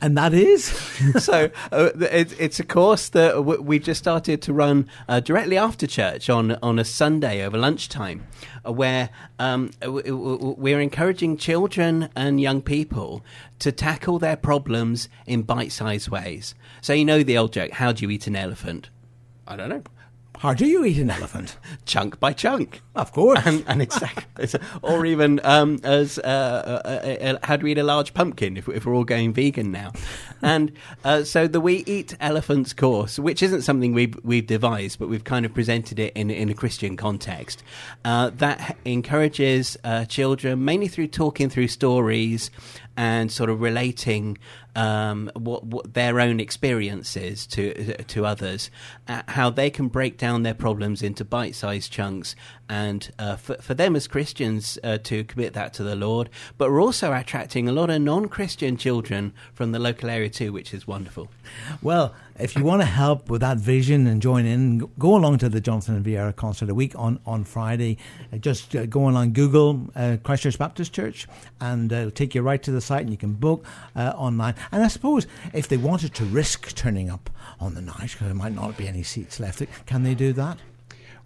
And 0.00 0.16
that 0.18 0.34
is 0.34 0.64
so 1.18 1.50
uh, 1.70 1.90
it, 2.00 2.34
it's 2.40 2.58
a 2.58 2.64
course 2.64 3.08
that 3.10 3.44
we 3.44 3.78
just 3.78 3.98
started 3.98 4.42
to 4.42 4.52
run 4.52 4.88
uh, 5.08 5.20
directly 5.20 5.56
after 5.56 5.86
church 5.86 6.28
on 6.28 6.51
on 6.62 6.78
a, 6.78 6.84
Sunday 6.84 7.44
over 7.44 7.56
lunchtime, 7.56 8.26
uh, 8.66 8.72
where 8.72 9.10
um, 9.38 9.70
we're 9.82 10.80
encouraging 10.80 11.36
children 11.36 12.08
and 12.14 12.40
young 12.40 12.60
people 12.62 13.24
to 13.60 13.72
tackle 13.72 14.18
their 14.18 14.36
problems 14.36 15.08
in 15.26 15.42
bite-sized 15.42 16.08
ways. 16.08 16.54
So 16.80 16.92
you 16.92 17.04
know 17.04 17.22
the 17.22 17.38
old 17.38 17.52
joke: 17.52 17.72
How 17.72 17.92
do 17.92 18.04
you 18.04 18.10
eat 18.10 18.26
an 18.26 18.36
elephant? 18.36 18.90
I 19.46 19.56
don't 19.56 19.68
know. 19.68 19.82
How 20.42 20.54
do 20.54 20.66
you 20.66 20.84
eat 20.84 20.98
an 20.98 21.08
elephant? 21.08 21.56
chunk 21.86 22.18
by 22.18 22.32
chunk. 22.32 22.82
Of 22.96 23.12
course. 23.12 23.38
And, 23.46 23.62
and 23.68 23.80
exactly. 23.80 24.60
or 24.82 25.06
even 25.06 25.40
um, 25.44 25.78
as 25.84 26.18
uh, 26.18 26.82
uh, 26.84 26.88
uh, 26.88 27.38
how 27.44 27.54
do 27.54 27.62
we 27.62 27.70
eat 27.70 27.78
a 27.78 27.84
large 27.84 28.12
pumpkin 28.12 28.56
if, 28.56 28.68
if 28.68 28.84
we're 28.84 28.96
all 28.96 29.04
going 29.04 29.32
vegan 29.32 29.70
now? 29.70 29.92
and 30.42 30.72
uh, 31.04 31.22
so 31.22 31.46
the 31.46 31.60
We 31.60 31.84
Eat 31.86 32.16
Elephants 32.18 32.72
course, 32.72 33.20
which 33.20 33.40
isn't 33.40 33.62
something 33.62 33.92
we've, 33.92 34.18
we've 34.24 34.44
devised, 34.44 34.98
but 34.98 35.08
we've 35.08 35.22
kind 35.22 35.46
of 35.46 35.54
presented 35.54 36.00
it 36.00 36.12
in, 36.16 36.28
in 36.28 36.48
a 36.48 36.54
Christian 36.54 36.96
context, 36.96 37.62
uh, 38.04 38.30
that 38.38 38.76
encourages 38.84 39.78
children, 40.08 40.64
mainly 40.64 40.88
through 40.88 41.06
talking 41.06 41.50
through 41.50 41.68
stories 41.68 42.50
and 42.96 43.30
sort 43.32 43.50
of 43.50 43.60
relating 43.60 44.38
um, 44.74 45.30
what, 45.34 45.64
what, 45.64 45.94
their 45.94 46.20
own 46.20 46.40
experiences 46.40 47.46
to 47.46 48.02
to 48.04 48.26
others, 48.26 48.70
uh, 49.08 49.22
how 49.28 49.50
they 49.50 49.70
can 49.70 49.88
break 49.88 50.16
down 50.16 50.42
their 50.42 50.54
problems 50.54 51.02
into 51.02 51.24
bite-sized 51.24 51.92
chunks, 51.92 52.34
and 52.68 53.12
uh, 53.18 53.36
for, 53.36 53.56
for 53.56 53.74
them 53.74 53.94
as 53.94 54.06
Christians 54.06 54.78
uh, 54.82 54.98
to 54.98 55.24
commit 55.24 55.52
that 55.54 55.74
to 55.74 55.82
the 55.82 55.96
Lord. 55.96 56.30
But 56.56 56.70
we're 56.70 56.82
also 56.82 57.12
attracting 57.12 57.68
a 57.68 57.72
lot 57.72 57.90
of 57.90 58.00
non-Christian 58.00 58.76
children 58.76 59.32
from 59.52 59.72
the 59.72 59.78
local 59.78 60.08
area 60.08 60.30
too, 60.30 60.52
which 60.52 60.72
is 60.72 60.86
wonderful. 60.86 61.28
Well, 61.82 62.14
if 62.38 62.56
you 62.56 62.64
want 62.64 62.82
to 62.82 62.86
help 62.86 63.30
with 63.30 63.40
that 63.40 63.58
vision 63.58 64.06
and 64.06 64.20
join 64.22 64.46
in, 64.46 64.78
go 64.98 65.16
along 65.16 65.38
to 65.38 65.48
the 65.48 65.60
Jonathan 65.60 66.02
Vieira 66.02 66.34
concert 66.34 66.70
a 66.70 66.74
week 66.74 66.92
on 66.96 67.20
on 67.26 67.44
Friday. 67.44 67.98
Uh, 68.32 68.38
just 68.38 68.74
uh, 68.74 68.86
go 68.86 69.04
on 69.04 69.30
Google 69.30 69.90
uh, 69.94 70.16
Christchurch 70.22 70.58
Baptist 70.58 70.92
Church, 70.92 71.26
and 71.60 71.92
it'll 71.92 72.10
take 72.10 72.34
you 72.34 72.42
right 72.42 72.62
to 72.62 72.70
the 72.70 72.80
site, 72.80 73.02
and 73.02 73.10
you 73.10 73.16
can 73.16 73.34
book 73.34 73.64
online. 73.96 74.54
And 74.70 74.82
I 74.82 74.88
suppose 74.88 75.26
if 75.52 75.68
they 75.68 75.76
wanted 75.76 76.14
to 76.14 76.24
risk 76.24 76.74
turning 76.74 77.10
up 77.10 77.30
on 77.60 77.74
the 77.74 77.82
night, 77.82 78.12
because 78.12 78.26
there 78.26 78.34
might 78.34 78.54
not 78.54 78.76
be 78.76 78.88
any 78.88 79.02
seats 79.02 79.38
left, 79.38 79.62
can 79.86 80.02
they 80.02 80.14
do 80.14 80.32
that? 80.32 80.58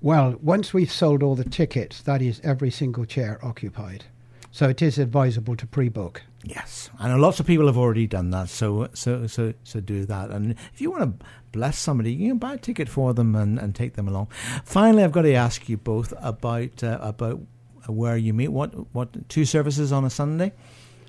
Well, 0.03 0.37
once 0.42 0.75
we've 0.75 0.92
sold 0.92 1.23
all 1.23 1.35
the 1.35 1.49
tickets, 1.49 2.03
that 2.03 2.21
is 2.21 2.40
every 2.45 2.71
single 2.71 3.07
chair 3.07 3.38
occupied. 3.42 4.05
So 4.51 4.69
it 4.69 4.83
is 4.83 4.99
advisable 4.99 5.57
to 5.57 5.66
pre-book. 5.66 6.23
Yes, 6.49 6.91
and 7.01 7.21
lots 7.21 7.41
of 7.41 7.47
people 7.47 7.67
have 7.67 7.77
already 7.77 8.07
done 8.07 8.31
that. 8.31 8.49
So, 8.49 8.89
so, 8.95 9.27
so, 9.27 9.53
so 9.65 9.81
do 9.81 10.05
that. 10.05 10.31
And 10.31 10.53
if 10.73 10.81
you 10.81 10.93
want 10.93 11.19
to 11.19 11.27
bless 11.51 11.77
somebody, 11.77 12.13
you 12.13 12.31
can 12.31 12.39
buy 12.39 12.55
a 12.55 12.57
ticket 12.57 12.89
for 12.89 13.13
them 13.15 13.35
and, 13.35 13.59
and 13.59 13.75
take 13.75 13.95
them 13.95 14.07
along. 14.07 14.29
Finally, 14.65 15.03
I've 15.03 15.11
got 15.11 15.23
to 15.23 15.35
ask 15.35 15.69
you 15.69 15.77
both 15.77 16.15
about 16.19 16.85
uh, 16.85 16.99
about 17.03 17.41
where 17.89 18.17
you 18.17 18.33
meet. 18.33 18.49
What 18.49 18.95
what 18.95 19.29
two 19.29 19.45
services 19.45 19.91
on 19.91 20.05
a 20.05 20.11
Sunday? 20.11 20.53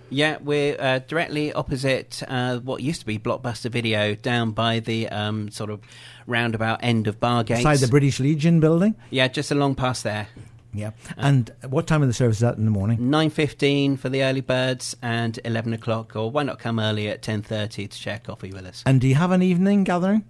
Yeah, 0.10 0.38
we're 0.41 0.76
uh, 0.80 1.00
directly 1.00 1.54
opposite 1.54 2.23
uh, 2.28 2.58
what 2.60 2.82
used 2.82 3.02
to 3.02 3.06
be 3.06 3.19
Blockbuster 3.19 3.69
Video, 3.69 4.15
down 4.15 4.52
by 4.52 4.80
the 4.80 5.08
um, 5.10 5.52
sort 5.52 5.69
of 5.69 5.82
roundabout 6.26 6.80
end 6.82 7.08
of 7.08 7.19
Bargate. 7.19 7.58
Beside 7.58 7.78
the 7.80 7.89
British 7.89 8.19
Legion 8.19 8.60
building? 8.60 8.95
Yeah, 9.12 9.28
just 9.28 9.52
along 9.52 9.76
past 9.76 10.04
there. 10.04 10.30
Yeah. 10.77 10.91
And 11.17 11.51
what 11.67 11.87
time 11.87 12.01
of 12.01 12.07
the 12.07 12.13
service 12.13 12.37
is 12.37 12.41
that 12.41 12.57
in 12.57 12.65
the 12.65 12.71
morning? 12.71 12.99
9.15 12.99 13.97
for 13.99 14.09
the 14.09 14.23
early 14.23 14.41
birds 14.41 14.95
and 15.01 15.39
11 15.43 15.73
o'clock, 15.73 16.15
or 16.15 16.29
why 16.31 16.43
not 16.43 16.59
come 16.59 16.79
early 16.79 17.07
at 17.09 17.21
10.30 17.21 17.89
to 17.89 17.97
share 17.97 18.19
coffee 18.19 18.51
with 18.51 18.65
us? 18.65 18.83
And 18.85 19.01
do 19.01 19.07
you 19.07 19.15
have 19.15 19.31
an 19.31 19.41
evening 19.41 19.83
gathering? 19.83 20.23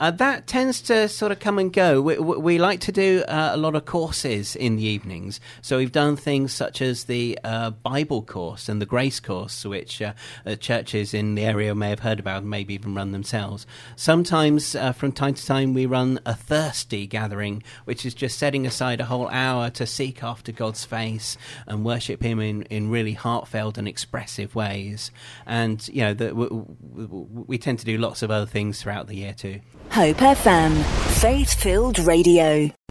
Uh, 0.00 0.10
that 0.10 0.46
tends 0.46 0.80
to 0.82 1.08
sort 1.08 1.30
of 1.30 1.38
come 1.38 1.58
and 1.58 1.72
go. 1.72 2.00
We, 2.00 2.18
we 2.18 2.58
like 2.58 2.80
to 2.80 2.92
do 2.92 3.22
uh, 3.28 3.50
a 3.52 3.56
lot 3.56 3.74
of 3.74 3.84
courses 3.84 4.56
in 4.56 4.76
the 4.76 4.82
evenings. 4.82 5.40
So 5.62 5.78
we've 5.78 5.92
done 5.92 6.16
things 6.16 6.52
such 6.52 6.82
as 6.82 7.04
the 7.04 7.38
uh, 7.44 7.70
Bible 7.70 8.22
course 8.22 8.68
and 8.68 8.82
the 8.82 8.86
Grace 8.86 9.20
course, 9.20 9.64
which 9.64 10.02
uh, 10.02 10.14
uh, 10.44 10.56
churches 10.56 11.14
in 11.14 11.34
the 11.36 11.44
area 11.44 11.74
may 11.74 11.90
have 11.90 12.00
heard 12.00 12.18
about 12.18 12.44
maybe 12.44 12.74
even 12.74 12.94
run 12.94 13.12
themselves. 13.12 13.66
Sometimes, 13.96 14.74
uh, 14.74 14.92
from 14.92 15.12
time 15.12 15.34
to 15.34 15.46
time, 15.46 15.74
we 15.74 15.86
run 15.86 16.18
a 16.26 16.34
thirsty 16.34 17.06
gathering, 17.06 17.62
which 17.84 18.04
is 18.04 18.14
just 18.14 18.38
setting 18.38 18.66
aside 18.66 19.00
a 19.00 19.06
whole 19.06 19.28
hour 19.28 19.70
to 19.70 19.86
seek 19.86 20.22
after 20.22 20.52
God's 20.52 20.84
face 20.84 21.36
and 21.66 21.84
worship 21.84 22.22
Him 22.22 22.40
in, 22.40 22.62
in 22.62 22.90
really 22.90 23.12
heartfelt 23.12 23.78
and 23.78 23.86
expressive 23.86 24.54
ways. 24.54 25.10
And, 25.46 25.86
you 25.88 26.02
know, 26.02 26.14
the, 26.14 26.34
we, 26.34 26.46
we 26.50 27.58
tend 27.58 27.78
to 27.78 27.84
do 27.84 27.96
lots 27.96 28.22
of 28.22 28.30
other 28.30 28.46
things 28.46 28.82
throughout 28.82 29.06
the 29.06 29.16
year 29.16 29.32
too. 29.32 29.53
Hope 29.90 30.16
FM, 30.16 30.82
faith 31.20 31.54
filled 31.54 31.98
radio. 32.00 32.74